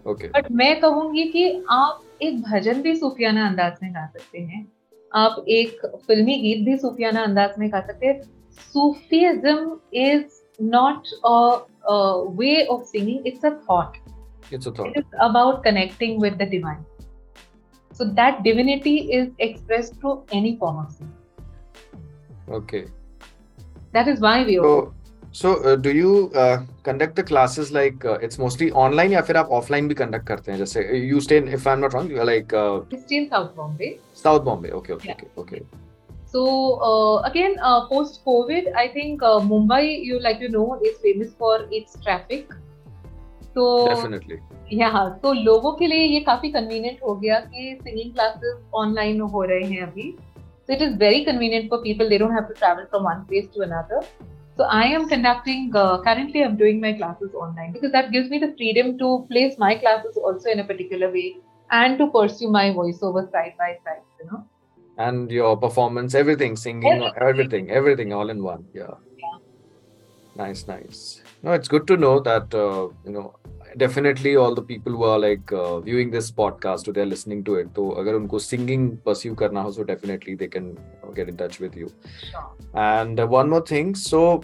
Okay. 0.06 0.30
But 0.34 0.52
मैं 0.52 0.80
कहूँगी 0.82 1.24
कि 1.32 1.44
आप 1.72 2.02
एक 2.22 2.42
भजन 2.44 2.82
भी 2.82 2.96
सूफियाना 2.96 3.48
अंदाज 3.48 3.78
में 3.84 3.94
गा 3.94 4.06
सकते 4.18 4.40
हैं 4.40 4.66
आप 5.16 5.46
एक 5.58 5.86
फिल्मी 6.08 6.36
गीत 6.42 6.66
भी 6.66 6.78
सूफियाना 6.78 7.24
अंदाज 7.24 7.60
में 7.60 7.72
गा 7.72 7.82
सकते 7.88 8.08
हैं 8.08 8.22
Sufism 8.72 9.80
is 10.06 10.42
not 10.72 11.08
a, 11.28 11.38
a 11.92 11.96
way 12.40 12.68
of 12.74 12.82
singing 12.90 13.24
it's 13.30 13.46
a 13.50 13.52
thought 13.68 13.96
it's 14.58 14.68
a 14.68 14.72
thought 14.72 14.90
it 14.90 15.00
is 15.00 15.16
about 15.28 15.64
connecting 15.64 16.20
with 16.24 16.38
the 16.42 16.46
divine 16.52 16.84
so 17.94 18.06
that 18.20 18.44
divinity 18.44 18.96
is 19.20 19.32
expressed 19.40 20.00
through 20.00 20.24
any 20.32 20.58
form 20.58 20.78
of 20.84 20.92
sin. 20.92 21.12
Okay. 22.50 22.86
That 23.94 24.08
is 24.08 24.20
why 24.20 24.44
we. 24.44 24.56
So, 24.56 24.94
so 25.32 25.54
uh, 25.64 25.76
do 25.76 25.92
you 25.92 26.32
uh, 26.36 26.64
conduct 26.84 27.16
the 27.16 27.24
classes 27.24 27.72
like 27.72 28.06
uh, 28.06 28.18
it's 28.28 28.38
mostly 28.38 28.72
online 28.72 29.12
या 29.12 29.22
फिर 29.22 29.38
आप 29.38 29.50
offline 29.60 29.88
भी 29.88 29.96
conduct 30.02 30.28
करते 30.28 30.52
हैं 30.52 30.58
जैसे 30.60 30.84
you 31.12 31.22
stay 31.28 31.38
in, 31.44 31.48
if 31.60 31.68
I'm 31.68 31.86
not 31.86 31.94
wrong 31.94 32.10
you're 32.10 32.28
like. 32.32 32.54
Uh, 32.54 32.82
I 32.92 33.00
stay 33.06 33.24
in 33.24 33.30
South 33.30 33.56
Bombay. 33.56 34.00
South 34.14 34.44
Bombay. 34.44 34.72
Okay. 34.82 34.94
Okay. 34.94 35.10
Yeah. 35.10 35.16
Okay. 35.16 35.58
Okay. 35.62 35.66
So 36.34 36.44
uh, 36.82 37.22
again, 37.28 37.56
uh, 37.62 37.88
post 37.88 38.26
COVID, 38.26 38.74
I 38.76 38.88
think 38.88 39.22
uh, 39.22 39.40
Mumbai, 39.40 40.04
you 40.04 40.20
like 40.20 40.40
you 40.40 40.50
know, 40.50 40.80
is 40.84 40.98
famous 40.98 41.34
for 41.38 41.68
its 41.72 41.96
traffic. 42.06 42.52
So 43.54 43.88
definitely. 43.88 44.40
यहाँ 44.74 45.20
तो 45.24 45.34
लोगों 45.34 45.72
के 45.80 45.88
लिए 45.88 46.06
ये 46.06 46.20
काफ़ी 46.28 46.50
convenient 46.52 47.00
हो 47.08 47.16
गया 47.16 47.40
कि 47.40 47.78
सिंगिंग 47.84 48.14
क्लासेस 48.14 48.56
ऑनलाइन 48.76 49.20
हो 49.22 49.44
रहे 49.52 49.64
हैं 49.64 49.82
अभी 49.82 50.08
so 50.66 50.74
it 50.74 50.82
is 50.82 50.96
very 50.96 51.26
convenient 51.26 51.70
for 51.70 51.82
people. 51.82 52.08
They 52.08 52.18
don't 52.18 52.34
have 52.34 52.48
to 52.48 52.54
travel 52.54 52.86
from 52.90 53.04
one 53.04 53.26
place 53.26 53.48
to 53.54 53.62
another. 53.62 54.02
So 54.58 54.66
i 54.66 54.84
am 54.96 55.08
conducting 55.10 55.76
uh, 55.76 56.02
currently 56.08 56.44
i'm 56.48 56.56
doing 56.58 56.80
my 56.80 56.94
classes 56.94 57.34
online 57.44 57.72
because 57.76 57.92
that 57.92 58.12
gives 58.12 58.30
me 58.34 58.40
the 58.44 58.50
freedom 58.58 58.98
to 59.00 59.08
place 59.30 59.56
my 59.58 59.74
classes 59.76 60.16
also 60.16 60.52
in 60.52 60.60
a 60.60 60.64
particular 60.64 61.10
way 61.12 61.38
and 61.72 61.98
to 61.98 62.08
pursue 62.16 62.50
my 62.52 62.66
voiceover 62.70 63.24
side 63.32 63.56
by 63.58 63.70
side 63.84 64.04
you 64.20 64.28
know. 64.32 64.46
And 64.98 65.32
your 65.32 65.58
performance 65.58 66.14
everything 66.14 66.56
singing 66.56 66.86
everything. 66.86 67.24
everything, 67.30 67.72
everything 67.72 68.14
all 68.14 68.30
in 68.30 68.44
one 68.44 68.68
yeah. 68.74 68.94
yeah. 69.24 69.40
Nice 70.36 70.68
nice. 70.68 71.24
No 71.42 71.54
it's 71.54 71.68
good 71.68 71.88
to 71.88 71.98
know 71.98 72.20
that 72.20 72.54
uh, 72.54 72.90
you 73.06 73.12
know 73.18 73.34
definitely 73.78 74.36
all 74.36 74.54
the 74.56 74.62
people 74.62 74.92
who 74.92 75.04
are 75.04 75.20
like 75.20 75.52
uh, 75.52 75.80
viewing 75.80 76.12
this 76.12 76.32
podcast 76.32 76.88
or 76.88 76.94
they're 76.94 77.06
listening 77.06 77.44
to 77.44 77.56
it 77.56 77.70
so 77.76 77.86
agar 78.02 78.14
unko 78.20 78.42
singing 78.48 78.84
pursue 79.08 79.36
karna 79.36 79.64
ho 79.68 79.72
so 79.78 79.84
definitely 79.84 80.36
they 80.36 80.48
can 80.48 80.68
you 80.68 81.00
know, 81.04 81.14
get 81.20 81.30
in 81.30 81.38
touch 81.38 81.60
with 81.60 81.76
you 81.76 81.92
sure. 82.32 82.46
and 82.74 83.20
uh, 83.20 83.28
one 83.28 83.50
more 83.50 83.66
thing 83.74 83.96
so 83.96 84.42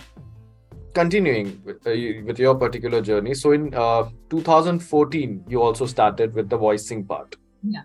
continuing 0.93 1.61
with, 1.65 1.85
uh, 1.87 1.95
with 2.25 2.39
your 2.39 2.55
particular 2.55 3.01
journey 3.01 3.33
so 3.33 3.51
in 3.51 3.73
uh, 3.75 4.09
2014 4.29 5.43
you 5.47 5.61
also 5.61 5.85
started 5.85 6.33
with 6.33 6.49
the 6.49 6.57
voicing 6.57 7.05
part 7.05 7.35
yeah 7.63 7.83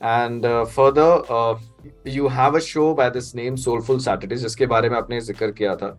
and 0.00 0.46
uh, 0.46 0.64
further 0.64 1.22
uh, 1.28 1.58
you 2.04 2.28
have 2.28 2.54
a 2.54 2.60
show 2.60 2.94
by 2.94 3.10
this 3.10 3.34
name 3.34 3.56
soulful 3.56 3.98
saturdays 3.98 4.42
जिसके 4.42 4.66
बारे 4.66 4.88
में 4.90 4.96
आपने 4.96 5.20
ज़िक्र 5.20 5.50
किया 5.58 5.74
था 5.76 5.98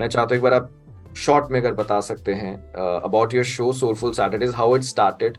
मैं 0.00 0.08
चाहता 0.08 0.34
हूँ 0.34 0.36
एक 0.36 0.42
बार 0.42 0.54
आप 0.54 0.70
शॉर्ट 1.16 1.50
में 1.50 1.60
अगर 1.60 1.72
बता 1.72 2.00
सकते 2.00 2.34
हैं 2.34 2.54
about 3.00 3.34
your 3.34 3.44
show 3.44 3.72
Soulful 3.72 4.12
Saturdays 4.12 4.54
how 4.54 4.76
it 4.76 4.82
started 4.82 5.38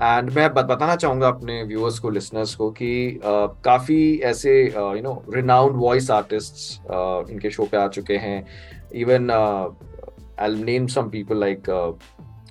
and 0.00 0.30
मैं 0.30 0.54
बताना 0.54 0.96
चाहूँगा 0.96 1.28
अपने 1.28 1.62
व्यूअर्स 1.62 1.98
को 1.98 2.10
लिसनर्स 2.10 2.54
को 2.54 2.70
कि 2.70 3.20
uh, 3.20 3.48
काफ़ी 3.64 4.18
ऐसे 4.18 4.62
you 4.66 5.02
know 5.02 5.24
renowned 5.34 5.76
voice 5.76 6.10
artist 6.10 6.80
इनके 7.30 7.50
शो 7.50 7.64
पे 7.64 7.76
आ 7.76 7.88
चुके 7.88 8.16
हैं. 8.16 8.46
Even 8.94 9.30
I 10.40 10.54
name 10.54 10.86
some 10.86 11.08
people 11.08 11.40
like 11.40 11.98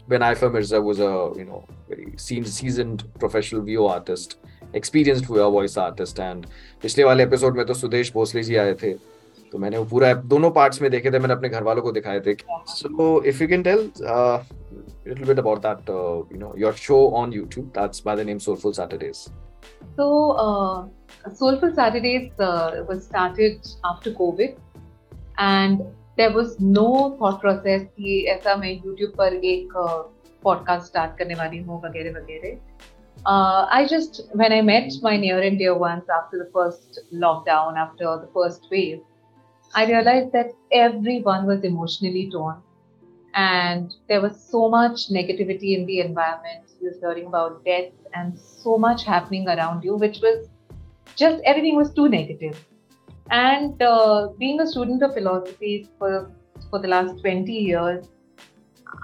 Benaifa 0.09 0.47
Mirza 0.53 0.79
was 0.81 0.99
a 0.99 1.09
you 1.39 1.45
know 1.45 1.59
very 1.89 2.07
seasoned 2.17 3.03
professional 3.19 3.61
VO 3.67 3.85
artist, 3.87 4.33
experienced 4.73 5.25
voice 5.25 5.77
artist, 5.77 6.19
and 6.19 6.45
पिछले 6.81 7.03
वाले 7.03 7.23
एपिसोड 7.23 7.57
में 7.57 7.65
तो 7.65 7.73
सुदेश 7.73 8.13
भोसले 8.13 8.43
जी 8.43 8.55
आए 8.55 8.73
थे। 8.73 8.91
तो 9.53 9.59
मैंने 9.59 9.77
वो 9.77 9.85
पूरा 9.85 10.13
दोनों 10.33 10.49
पार्ट्स 10.51 10.81
में 10.81 10.89
देखे 10.91 11.11
थे 11.11 11.19
मैंने 11.19 11.33
अपने 11.33 11.49
घर 11.49 11.63
वालों 11.63 11.81
को 11.83 11.91
दिखाए 11.91 12.19
थे 12.27 12.33
so 12.67 13.21
if 13.31 13.41
you 13.43 13.47
can 13.47 13.63
tell 13.63 13.89
little 15.05 15.27
bit 15.29 15.39
about 15.41 15.61
that 15.63 15.89
uh, 15.93 16.19
you 16.33 16.37
know 16.41 16.49
your 16.59 16.69
show 16.81 16.99
on 17.21 17.33
youtube 17.37 17.65
that's 17.77 18.03
by 18.05 18.13
the 18.19 18.23
name 18.29 18.37
soulful 18.45 18.75
saturdays 18.77 19.23
so 19.97 20.05
uh, 20.43 20.77
soulful 21.41 21.73
saturdays 21.79 22.39
uh, 22.39 22.85
was 22.91 23.03
started 23.09 23.73
after 23.91 24.13
covid 24.21 24.55
and 25.37 25.83
there 26.17 26.31
was 26.31 26.57
no 26.79 26.87
thought 27.19 27.41
process 27.41 27.85
कि 27.99 28.25
ऐसा 28.35 28.55
मैं 28.55 28.73
YouTube 28.81 29.15
पर 29.17 29.35
एक 29.53 29.77
podcast 30.43 30.87
start 30.87 31.17
करने 31.17 31.35
वाली 31.35 31.57
हूँ 31.67 31.81
वगैरह 31.85 32.19
वगैरह 32.19 32.57
I 33.25 33.85
just 33.89 34.21
when 34.39 34.53
I 34.53 34.61
met 34.61 35.01
my 35.03 35.17
near 35.17 35.41
and 35.41 35.57
dear 35.57 35.75
ones 35.83 36.09
after 36.09 36.39
the 36.39 36.49
first 36.57 36.99
lockdown 37.25 37.77
after 37.87 38.15
the 38.23 38.29
first 38.37 38.71
wave 38.71 39.01
I 39.75 39.85
realized 39.85 40.31
that 40.33 40.51
everyone 40.71 41.45
was 41.47 41.63
emotionally 41.63 42.29
torn. 42.31 42.61
And 43.35 43.93
there 44.07 44.21
was 44.21 44.39
so 44.39 44.69
much 44.69 45.09
negativity 45.09 45.75
in 45.77 45.85
the 45.87 46.01
environment. 46.01 46.65
You 46.79 46.89
was 46.89 46.99
hearing 46.99 47.27
about 47.27 47.65
death 47.65 47.91
and 48.13 48.37
so 48.37 48.77
much 48.77 49.03
happening 49.03 49.47
around 49.47 49.83
you, 49.83 49.95
which 49.95 50.19
was 50.21 50.47
just 51.15 51.41
everything 51.43 51.75
was 51.75 51.91
too 51.93 52.07
negative. 52.09 52.63
And 53.31 53.81
uh, 53.81 54.29
being 54.37 54.59
a 54.59 54.67
student 54.67 55.01
of 55.01 55.15
philosophy 55.15 55.89
for, 55.97 56.31
for 56.69 56.79
the 56.79 56.87
last 56.87 57.19
20 57.21 57.51
years, 57.51 58.05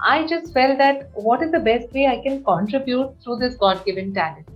I 0.04 0.26
just 0.26 0.52
felt 0.54 0.78
that 0.78 1.10
what 1.14 1.42
is 1.42 1.50
the 1.50 1.58
best 1.58 1.92
way 1.92 2.06
I 2.06 2.22
can 2.22 2.44
contribute 2.44 3.16
through 3.24 3.36
this 3.36 3.56
God 3.56 3.84
given 3.84 4.14
talent? 4.14 4.48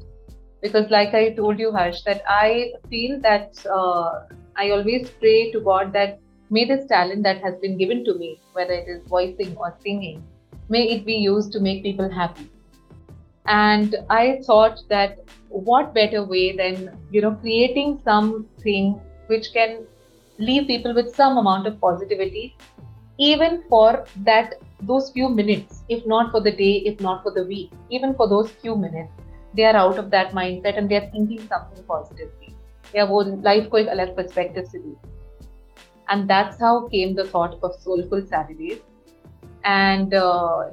Because, 0.62 0.90
like 0.90 1.12
I 1.12 1.34
told 1.34 1.58
you, 1.58 1.72
Harsh, 1.72 2.02
that 2.02 2.22
I 2.26 2.72
feel 2.88 3.20
that 3.20 3.54
uh, 3.66 4.22
I 4.56 4.70
always 4.70 5.10
pray 5.10 5.50
to 5.52 5.60
God 5.60 5.92
that 5.92 6.20
may 6.50 6.64
this 6.64 6.86
talent 6.86 7.22
that 7.24 7.42
has 7.42 7.54
been 7.56 7.76
given 7.76 8.04
to 8.04 8.14
me, 8.14 8.40
whether 8.52 8.72
it 8.72 8.88
is 8.88 9.06
voicing 9.08 9.56
or 9.56 9.74
singing, 9.82 10.22
may 10.68 10.84
it 10.90 11.04
be 11.04 11.14
used 11.14 11.52
to 11.52 11.60
make 11.60 11.82
people 11.82 12.10
happy. 12.10 12.50
And 13.46 13.96
I 14.08 14.40
thought 14.46 14.78
that 14.88 15.18
what 15.48 15.94
better 15.94 16.24
way 16.24 16.56
than 16.56 16.98
you 17.10 17.20
know 17.20 17.32
creating 17.32 18.00
something 18.04 19.00
which 19.26 19.52
can 19.52 19.86
leave 20.38 20.66
people 20.66 20.94
with 20.94 21.14
some 21.14 21.36
amount 21.38 21.66
of 21.66 21.80
positivity, 21.80 22.56
even 23.18 23.62
for 23.68 24.06
that 24.24 24.54
those 24.82 25.10
few 25.10 25.28
minutes, 25.28 25.82
if 25.88 26.06
not 26.06 26.30
for 26.30 26.40
the 26.40 26.50
day, 26.50 26.82
if 26.84 27.00
not 27.00 27.22
for 27.22 27.32
the 27.32 27.44
week, 27.44 27.70
even 27.90 28.14
for 28.14 28.28
those 28.28 28.50
few 28.50 28.76
minutes, 28.76 29.12
they 29.54 29.64
are 29.64 29.76
out 29.76 29.98
of 29.98 30.10
that 30.10 30.32
mindset 30.32 30.76
and 30.76 30.90
they 30.90 30.96
are 30.96 31.10
thinking 31.10 31.46
something 31.48 31.84
positively. 31.84 32.43
या 32.96 33.04
वो 33.04 33.22
life 33.44 33.68
को 33.70 33.78
एक 33.78 33.88
अलग 33.88 34.16
perspective 34.16 34.64
से 34.64 34.78
दी 34.78 34.94
and 36.10 36.24
that's 36.28 36.62
how 36.62 36.80
came 36.88 37.14
the 37.14 37.28
thought 37.34 37.64
of 37.64 37.72
Soulful 37.80 38.22
Saturdays 38.22 38.78
and 39.66 40.10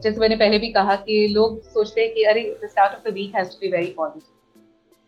जैसे 0.04 0.20
मैंने 0.20 0.36
पहले 0.36 0.60
भी 0.60 0.72
कहा 0.74 0.96
कि 1.08 1.28
लोग 1.32 1.62
सोचते 1.64 2.02
हैं 2.02 2.14
कि 2.14 2.24
अरे 2.24 2.44
the 2.64 2.70
start 2.70 2.94
of 2.94 3.10
the 3.10 3.14
week 3.14 3.36
has 3.36 3.50
to 3.50 3.58
be 3.62 3.72
very 3.72 3.94
positive 3.98 4.30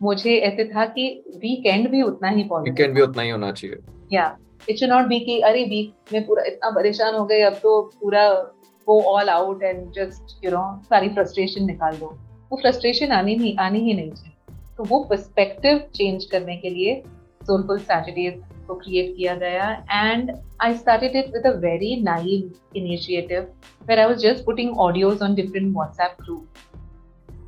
मुझे 0.00 0.36
ऐसे 0.46 0.64
था 0.64 0.84
कि 0.94 1.08
वीकेंड 1.36 1.88
भी 1.90 2.02
उतना 2.02 2.28
ही 2.28 2.44
पॉजिटिव 2.44 2.72
वीकेंड 2.72 2.94
भी 2.94 3.02
उतना 3.02 3.22
ही 3.22 3.30
होना 3.30 3.50
चाहिए। 3.52 3.76
या 4.12 4.36
इट 4.70 4.78
शुड 4.78 4.88
नॉट 4.88 5.06
बी 5.08 5.18
कि 5.20 5.38
अरे 5.40 5.64
वीक 5.64 6.12
में 6.12 6.26
पूरा 6.26 6.44
इतना 6.46 6.70
परेशान 6.70 7.14
हो 7.14 7.24
गए 7.26 7.40
अब 7.42 7.54
तो 7.62 7.80
पूरा 8.00 8.28
go 8.88 9.00
all 9.10 9.28
out 9.28 9.62
and 9.62 9.90
just 9.92 10.44
you 10.44 10.50
know 10.50 10.62
सारी 10.90 11.08
फ्रस्ट्रेशन 11.08 11.64
निकाल 11.66 11.96
दो। 11.96 12.06
वो 12.52 12.56
फ्रस्ट्रेशन 12.62 13.12
आनी 13.12 13.36
नहीं 13.36 13.56
आनी 13.58 13.78
ही 13.80 13.94
नहीं 13.94 14.10
चाहिए। 14.10 14.33
तो 14.77 14.83
वो 14.89 15.03
पर्सपेक्टिव 15.09 15.77
चेंज 15.95 16.25
करने 16.31 16.55
के 16.57 16.69
लिए 16.69 17.01
सोलफुल 17.47 17.79
सैटरडेज 17.79 18.41
को 18.67 18.75
क्रिएट 18.75 19.15
किया 19.17 19.35
गया 19.35 19.69
and 19.91 20.31
I 20.61 20.73
started 20.77 21.15
it 21.15 21.33
with 21.35 21.45
a 21.47 21.55
very 21.59 21.95
naive 22.03 22.51
initiative 22.77 23.47
where 23.87 23.99
I 23.99 24.05
was 24.05 24.21
just 24.23 24.45
putting 24.45 24.77
audios 24.87 25.21
on 25.23 25.35
different 25.35 25.73
WhatsApp 25.73 26.21
group 26.21 26.47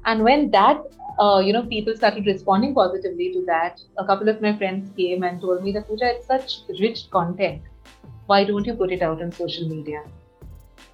and 0.06 0.24
when 0.24 0.50
that 0.54 0.80
uh, 1.24 1.40
you 1.46 1.54
know 1.54 1.64
people 1.64 1.96
started 1.96 2.26
responding 2.26 2.74
positively 2.78 3.32
to 3.34 3.42
that 3.50 3.82
a 3.98 4.06
couple 4.06 4.30
of 4.30 4.40
my 4.46 4.52
friends 4.62 4.88
came 4.96 5.24
and 5.24 5.42
told 5.42 5.64
me 5.64 5.74
that 5.76 5.88
Pooja 5.90 6.08
it's 6.14 6.26
such 6.32 6.80
rich 6.80 7.04
content 7.12 7.62
why 8.32 8.40
don't 8.44 8.66
you 8.66 8.74
put 8.74 8.92
it 8.92 9.04
out 9.10 9.22
on 9.22 9.32
social 9.32 9.68
media 9.68 10.02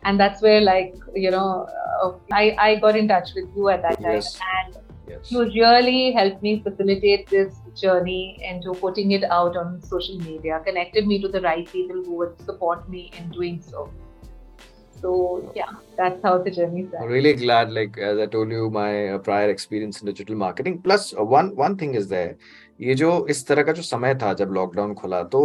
and 0.03 0.19
that's 0.19 0.41
where 0.41 0.59
like 0.61 0.95
you 1.15 1.31
know 1.31 1.67
uh, 2.01 2.11
I, 2.31 2.55
I 2.57 2.75
got 2.75 2.97
in 2.97 3.07
touch 3.07 3.29
with 3.35 3.47
you 3.55 3.69
at 3.69 3.81
that 3.81 4.01
time 4.01 4.13
Yes. 4.15 4.39
and 4.57 4.77
Yes. 5.11 5.31
you 5.31 5.41
really 5.43 6.11
helped 6.11 6.41
me 6.43 6.51
facilitate 6.63 7.29
this 7.29 7.53
journey 7.81 8.37
into 8.49 8.73
putting 8.73 9.11
it 9.17 9.23
out 9.35 9.55
on 9.55 9.81
social 9.81 10.17
media, 10.19 10.59
connected 10.65 11.07
me 11.07 11.21
to 11.21 11.29
the 11.29 11.41
right 11.41 11.69
people 11.71 12.03
who 12.03 12.15
would 12.15 12.41
support 12.41 12.89
me 12.89 13.11
in 13.19 13.29
doing 13.29 13.61
so. 13.61 13.89
So 15.01 15.51
yeah, 15.55 15.71
that's 15.95 16.21
how 16.23 16.37
the 16.39 16.51
journey 16.51 16.81
I'm 16.81 16.87
started. 16.89 17.09
really 17.13 17.33
glad, 17.33 17.71
like 17.71 17.97
as 17.97 18.17
I 18.17 18.25
told 18.25 18.51
you, 18.51 18.69
my 18.69 19.09
uh, 19.09 19.17
prior 19.19 19.49
experience 19.49 20.01
in 20.01 20.07
digital 20.07 20.35
marketing. 20.35 20.81
Plus, 20.81 21.13
uh, 21.13 21.23
one 21.23 21.55
one 21.55 21.77
thing 21.83 21.93
is 21.95 22.07
there. 22.09 22.35
ये 22.81 22.95
जो 22.95 23.11
इस 23.29 23.47
तरह 23.47 23.63
का 23.63 23.71
जो 23.73 23.81
समय 23.81 24.15
था 24.21 24.33
जब 24.39 24.51
lockdown 24.53 24.93
खुला 24.93 25.21
तो 25.35 25.39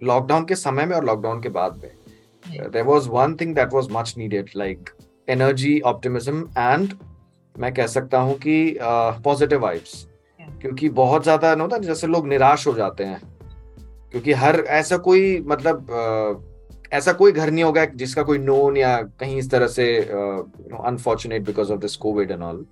लॉकडाउन 0.00 0.44
के 0.44 0.54
समय 0.54 0.86
में 0.86 0.96
और 0.96 1.04
लॉकडाउन 1.04 1.40
के 1.42 1.48
बाद 1.60 1.80
में 1.84 1.90
Yeah. 2.54 2.66
There 2.72 2.84
was 2.84 3.06
one 3.08 3.34
thing 3.40 3.54
that 3.54 3.72
was 3.72 3.86
much 3.92 4.14
needed 4.18 4.48
like 4.56 4.90
energy 5.30 5.78
optimism 5.90 6.42
and 6.58 6.92
मैं 7.59 7.73
कह 7.73 7.87
सकता 7.87 8.19
हूँ 8.19 8.37
कि 8.37 8.77
पॉजिटिव 9.23 9.59
वाइब्स 9.59 10.07
क्योंकि 10.61 10.89
बहुत 10.89 11.23
ज़्यादा 11.23 11.55
ना 11.55 11.63
होता 11.63 11.77
जैसे 11.77 12.07
लोग 12.07 12.27
निराश 12.27 12.67
हो 12.67 12.73
जाते 12.73 13.03
हैं। 13.03 13.21
क्योंकि 14.11 14.33
हर 14.33 14.59
ऐसा 14.59 14.97
कोई 14.97 15.41
मतलब 15.41 15.85
ऐसा 16.93 17.13
कोई 17.13 17.31
घर 17.31 17.51
नहीं 17.51 17.63
होगा 17.63 17.85
जिसका 17.85 18.23
कोई 18.23 18.37
नोन 18.37 18.77
या 18.77 19.01
कहीं 19.01 19.37
इस 19.37 19.51
तरह 19.51 19.67
से 19.67 19.97
unfortunate 20.85 21.41
because 21.41 21.71
of 21.71 21.79
this 21.79 21.95
COVID 21.95 22.31
and 22.31 22.43
all 22.43 22.65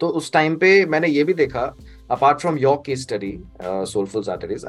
तो 0.00 0.08
उस 0.08 0.32
टाइम 0.32 0.56
पे 0.56 0.86
मैंने 0.86 1.08
ये 1.08 1.24
भी 1.24 1.34
देखा 1.34 1.74
अपार्ट 2.10 2.40
फ्रॉम 2.40 2.58
योर 2.58 2.82
के 2.86 2.96
study 2.96 3.40
soulful 3.64 4.22
Saturdays 4.22 4.64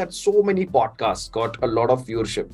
so 0.00 0.42
many 0.42 0.64
podcast 0.64 1.32
got 1.32 1.64
a 1.64 1.66
lot 1.66 1.90
of 1.90 2.00
viewership 2.00 2.48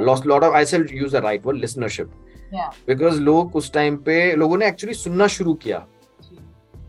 lots 0.00 0.26
lot 0.26 0.42
of 0.42 0.54
I 0.54 0.64
shall 0.64 0.86
use 0.92 1.12
the 1.12 1.16
right 1.16 1.46
word 1.46 1.56
listenership 1.56 2.10
listenership 2.52 3.10
Yeah. 3.10 3.20
लोग 3.20 3.56
उस 3.56 3.72
टाइम 3.72 3.96
पे 3.96 4.36
लोगों 4.36 4.56
ने 4.58 4.68
एक्चुअली 4.68 4.94
सुनना 4.94 5.26
शुरू 5.26 5.54
किया। 5.54 5.86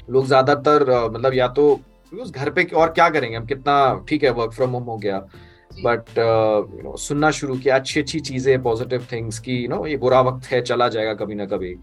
लोग 0.09 0.25
ज़्यादातर 0.25 1.09
मतलब 1.11 1.33
या 1.33 1.47
तो 1.47 1.79
because 2.13 2.31
घर 2.31 2.49
पे 2.49 2.63
और 2.63 2.91
क्या 2.91 3.09
करेंगे 3.09 3.37
हम 3.37 3.45
कितना 3.45 4.05
ठीक 4.09 4.23
है 4.23 4.29
वर्क 4.29 4.51
फ्रॉम 4.53 4.71
होम 4.71 4.83
हो 4.83 4.97
गया। 4.97 5.19
बट 5.83 6.17
यू 6.17 6.81
नो 6.83 6.95
सुनना 6.97 7.31
शुरू 7.31 7.57
किया 7.57 7.75
अच्छी 7.75 7.99
अच्छी 7.99 8.19
चीज़ें 8.19 8.61
पॉजिटिव 8.63 9.07
थिंग्स 9.11 9.39
की 9.39 9.57
यू 9.61 9.69
नो 9.69 9.85
ये 9.85 9.97
बुरा 9.97 10.21
वक्त 10.21 10.51
है 10.51 10.61
चला 10.61 10.87
जाएगा 10.87 11.13
कभी 11.13 11.35
ना 11.35 11.45
कभी। 11.45 11.75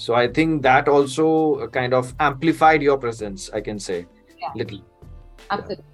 So 0.00 0.12
I 0.14 0.28
think 0.36 0.60
that 0.62 0.88
also 0.88 1.28
kind 1.74 1.94
of 1.94 2.14
amplified 2.22 2.82
your 2.82 2.98
presence 2.98 3.50
I 3.54 3.60
can 3.60 3.78
say. 3.78 4.04
Little 4.56 4.82
Absolutely. 5.50 5.84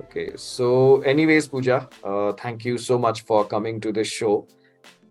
Okay, 0.00 0.36
so 0.36 1.00
anyways, 1.12 1.46
Pooja, 1.48 1.88
uh, 2.04 2.32
thank 2.32 2.64
you 2.64 2.78
so 2.78 2.98
much 2.98 3.22
for 3.22 3.44
coming 3.44 3.80
to 3.80 3.92
this 3.92 4.06
show, 4.06 4.46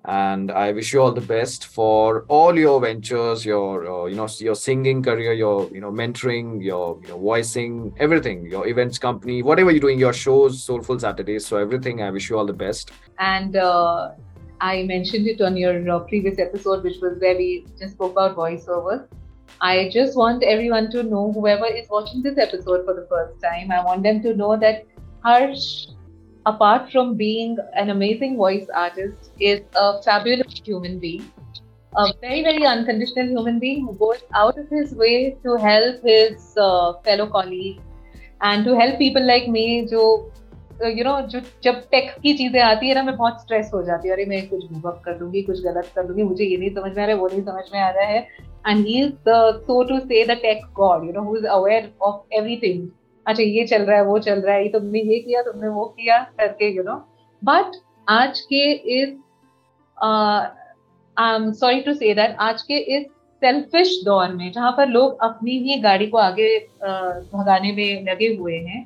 and 0.06 0.52
I 0.52 0.72
wish 0.74 0.92
you 0.92 1.02
all 1.02 1.14
the 1.14 1.22
best 1.22 1.66
for 1.66 2.26
all 2.28 2.58
your 2.58 2.82
ventures, 2.82 3.46
your 3.46 3.86
uh, 3.90 4.06
you 4.06 4.16
know 4.16 4.28
your 4.40 4.56
singing 4.56 5.02
career, 5.02 5.34
your 5.34 5.70
you 5.70 5.80
know 5.80 5.92
mentoring, 5.92 6.62
your 6.62 7.00
you 7.02 7.10
know 7.10 7.18
voicing, 7.18 7.94
everything, 8.00 8.46
your 8.46 8.68
events 8.68 8.98
company, 8.98 9.42
whatever 9.42 9.72
you're 9.72 9.80
doing, 9.80 10.00
your 10.00 10.14
shows, 10.14 10.62
Soulful 10.64 11.00
Saturdays, 11.00 11.46
so 11.46 11.58
everything. 11.58 12.02
I 12.02 12.10
wish 12.10 12.30
you 12.30 12.38
all 12.38 12.46
the 12.46 12.52
best. 12.52 12.92
And 13.20 13.56
uh, 13.56 14.12
I 14.60 14.84
mentioned 14.84 15.28
it 15.28 15.42
on 15.42 15.56
your 15.56 15.90
uh, 15.90 16.00
previous 16.00 16.38
episode, 16.38 16.84
which 16.84 16.98
was 17.02 17.20
where 17.20 17.38
we 17.38 17.66
just 17.80 17.94
spoke 17.94 18.12
about 18.12 18.36
voiceovers. 18.36 19.08
I 19.62 19.90
just 19.94 20.18
want 20.18 20.44
everyone 20.44 20.92
to 20.92 21.04
know, 21.04 21.32
whoever 21.32 21.66
is 21.66 21.88
watching 21.90 22.22
this 22.22 22.38
episode 22.38 22.84
for 22.84 22.94
the 22.94 23.08
first 23.10 23.42
time, 23.42 23.72
I 23.72 23.82
want 23.84 24.04
them 24.04 24.22
to 24.24 24.36
know 24.36 24.58
that 24.58 24.86
Harsh, 25.24 25.88
apart 26.47 26.91
from 26.93 27.15
being 27.17 27.59
an 27.75 27.91
amazing 27.91 28.37
voice 28.37 28.67
artist, 28.75 29.31
is 29.41 29.61
a 29.77 30.03
fabulous 30.03 30.61
human 30.65 30.99
being. 30.99 31.31
A 31.93 32.13
very, 32.21 32.43
very 32.43 32.65
unconditional 32.65 33.29
human 33.29 33.59
being 33.59 33.87
who 33.87 33.95
goes 33.95 34.23
out 34.35 34.59
of 34.59 34.69
his 34.69 34.95
way 34.95 35.37
to 35.43 35.57
help 35.57 36.03
his 36.03 36.55
uh, 36.57 36.95
fellow 37.05 37.27
colleagues 37.27 37.83
and 38.41 38.65
to 38.65 38.75
help 38.75 38.99
people 38.99 39.27
like 39.27 39.49
me, 39.49 39.87
जो 39.87 40.03
you 40.87 41.05
know 41.05 41.21
जो 41.31 41.41
जब 41.63 41.81
take 41.91 42.11
की 42.23 42.33
चीजें 42.39 42.61
आती 42.63 42.89
है 42.89 42.95
ना 42.95 43.03
मैं 43.03 43.17
बहुत 43.17 43.41
स्ट्रेस 43.41 43.71
हो 43.75 43.83
जाती 43.83 44.09
है 44.09 44.15
अरे 44.15 44.25
मैं 44.27 44.47
कुछ 44.49 44.65
बुक 44.73 45.01
कर 45.05 45.19
दूंगी 45.19 45.43
कुछ 45.43 45.63
गलत 45.63 45.91
कर 45.95 46.07
दूंगी 46.07 46.23
मुझे 46.23 46.45
ये 46.45 46.57
नहीं 46.57 46.71
समझ 46.75 46.93
में 46.97 47.03
आ 47.03 47.07
रहा 47.07 47.15
है 47.15 47.21
वो 47.21 47.29
नहीं 47.29 47.43
समझ 47.45 47.65
में 47.73 47.81
आ 47.81 47.89
रहा 47.91 48.05
है 48.07 48.21
and 48.69 48.85
he 48.87 49.01
is 49.03 49.11
the 49.29 49.41
so 49.67 49.83
to 49.89 49.99
say 50.01 50.25
the 50.27 50.39
tech 50.43 50.65
god 50.77 51.07
you 51.07 51.13
know 51.13 51.23
who 51.23 51.37
is 51.37 51.45
aware 51.57 51.91
of 52.03 52.23
everything 52.33 52.89
अच्छा 53.26 53.44
ये 53.44 53.66
चल 53.68 53.84
रहा 53.84 53.98
है, 53.98 54.04
वो 54.06 54.20
चल 54.20 54.40
रहा 54.42 54.56
है 54.56 54.68
तुमने 54.70 55.02
ये 55.02 55.20
किया, 55.20 55.42
तुमने 55.42 55.68
वो 55.70 55.86
किया 55.98 56.20
करके 56.38 56.70
यू 56.76 56.84
नो 56.84 56.96
बट 57.42 57.76
आज 58.08 58.40
के 58.52 58.72
इस 58.72 59.16
सॉरी 61.60 61.82
टू 61.82 61.94
से 61.94 62.14
दैट 62.16 62.36
आज 62.42 62.62
के 62.62 62.78
इस 62.98 63.06
सेल्फिश 63.42 63.90
दौर 64.06 64.34
में, 64.34 64.52
जहाँ 64.52 64.72
पर 64.78 64.88
लोग 64.90 65.18
अपनी 65.24 65.58
ही 65.60 65.80
गाड़ी 65.82 66.08
को 66.08 66.18
आगे 66.18 66.58
भगाने 66.82 67.72
में 67.72 68.06
लगे 68.06 68.36
हुए 68.36 68.58
हैं 68.60 68.86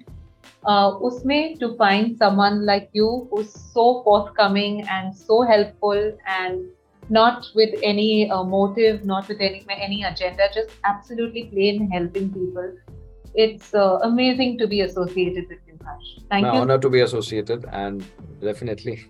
उसमें 1.02 1.58
to 1.58 1.68
find 1.80 2.16
someone 2.18 2.62
like 2.66 2.90
you 2.96 3.08
who 3.34 3.44
so 3.44 3.92
forthcoming 4.38 4.80
and 4.80 5.14
so 5.14 5.42
helpful 5.52 5.98
and 6.30 6.66
not 7.04 7.46
with 7.58 7.80
any 7.84 8.10
motive 8.48 9.02
not 9.06 9.30
with 9.30 9.42
any 9.42 9.84
any 9.86 10.02
agenda 10.04 10.48
just 10.48 10.86
absolutely 10.88 11.44
plain 11.44 11.92
helping 11.94 12.30
people 12.30 12.78
It's 13.38 13.74
uh, 13.76 14.00
amazing 14.02 14.58
to 14.58 14.68
be 14.68 14.82
associated 14.82 15.48
with 15.48 15.60
you, 15.68 15.78
Harsh. 15.86 16.08
Thank 16.30 16.48
My 16.48 16.54
you. 16.54 16.62
honor 16.62 16.80
to 16.80 16.90
be 16.90 17.02
associated, 17.02 17.66
and 17.72 18.04
definitely. 18.42 19.06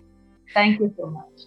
Thank 0.52 0.80
you 0.80 0.94
so 0.98 1.06
much. 1.06 1.38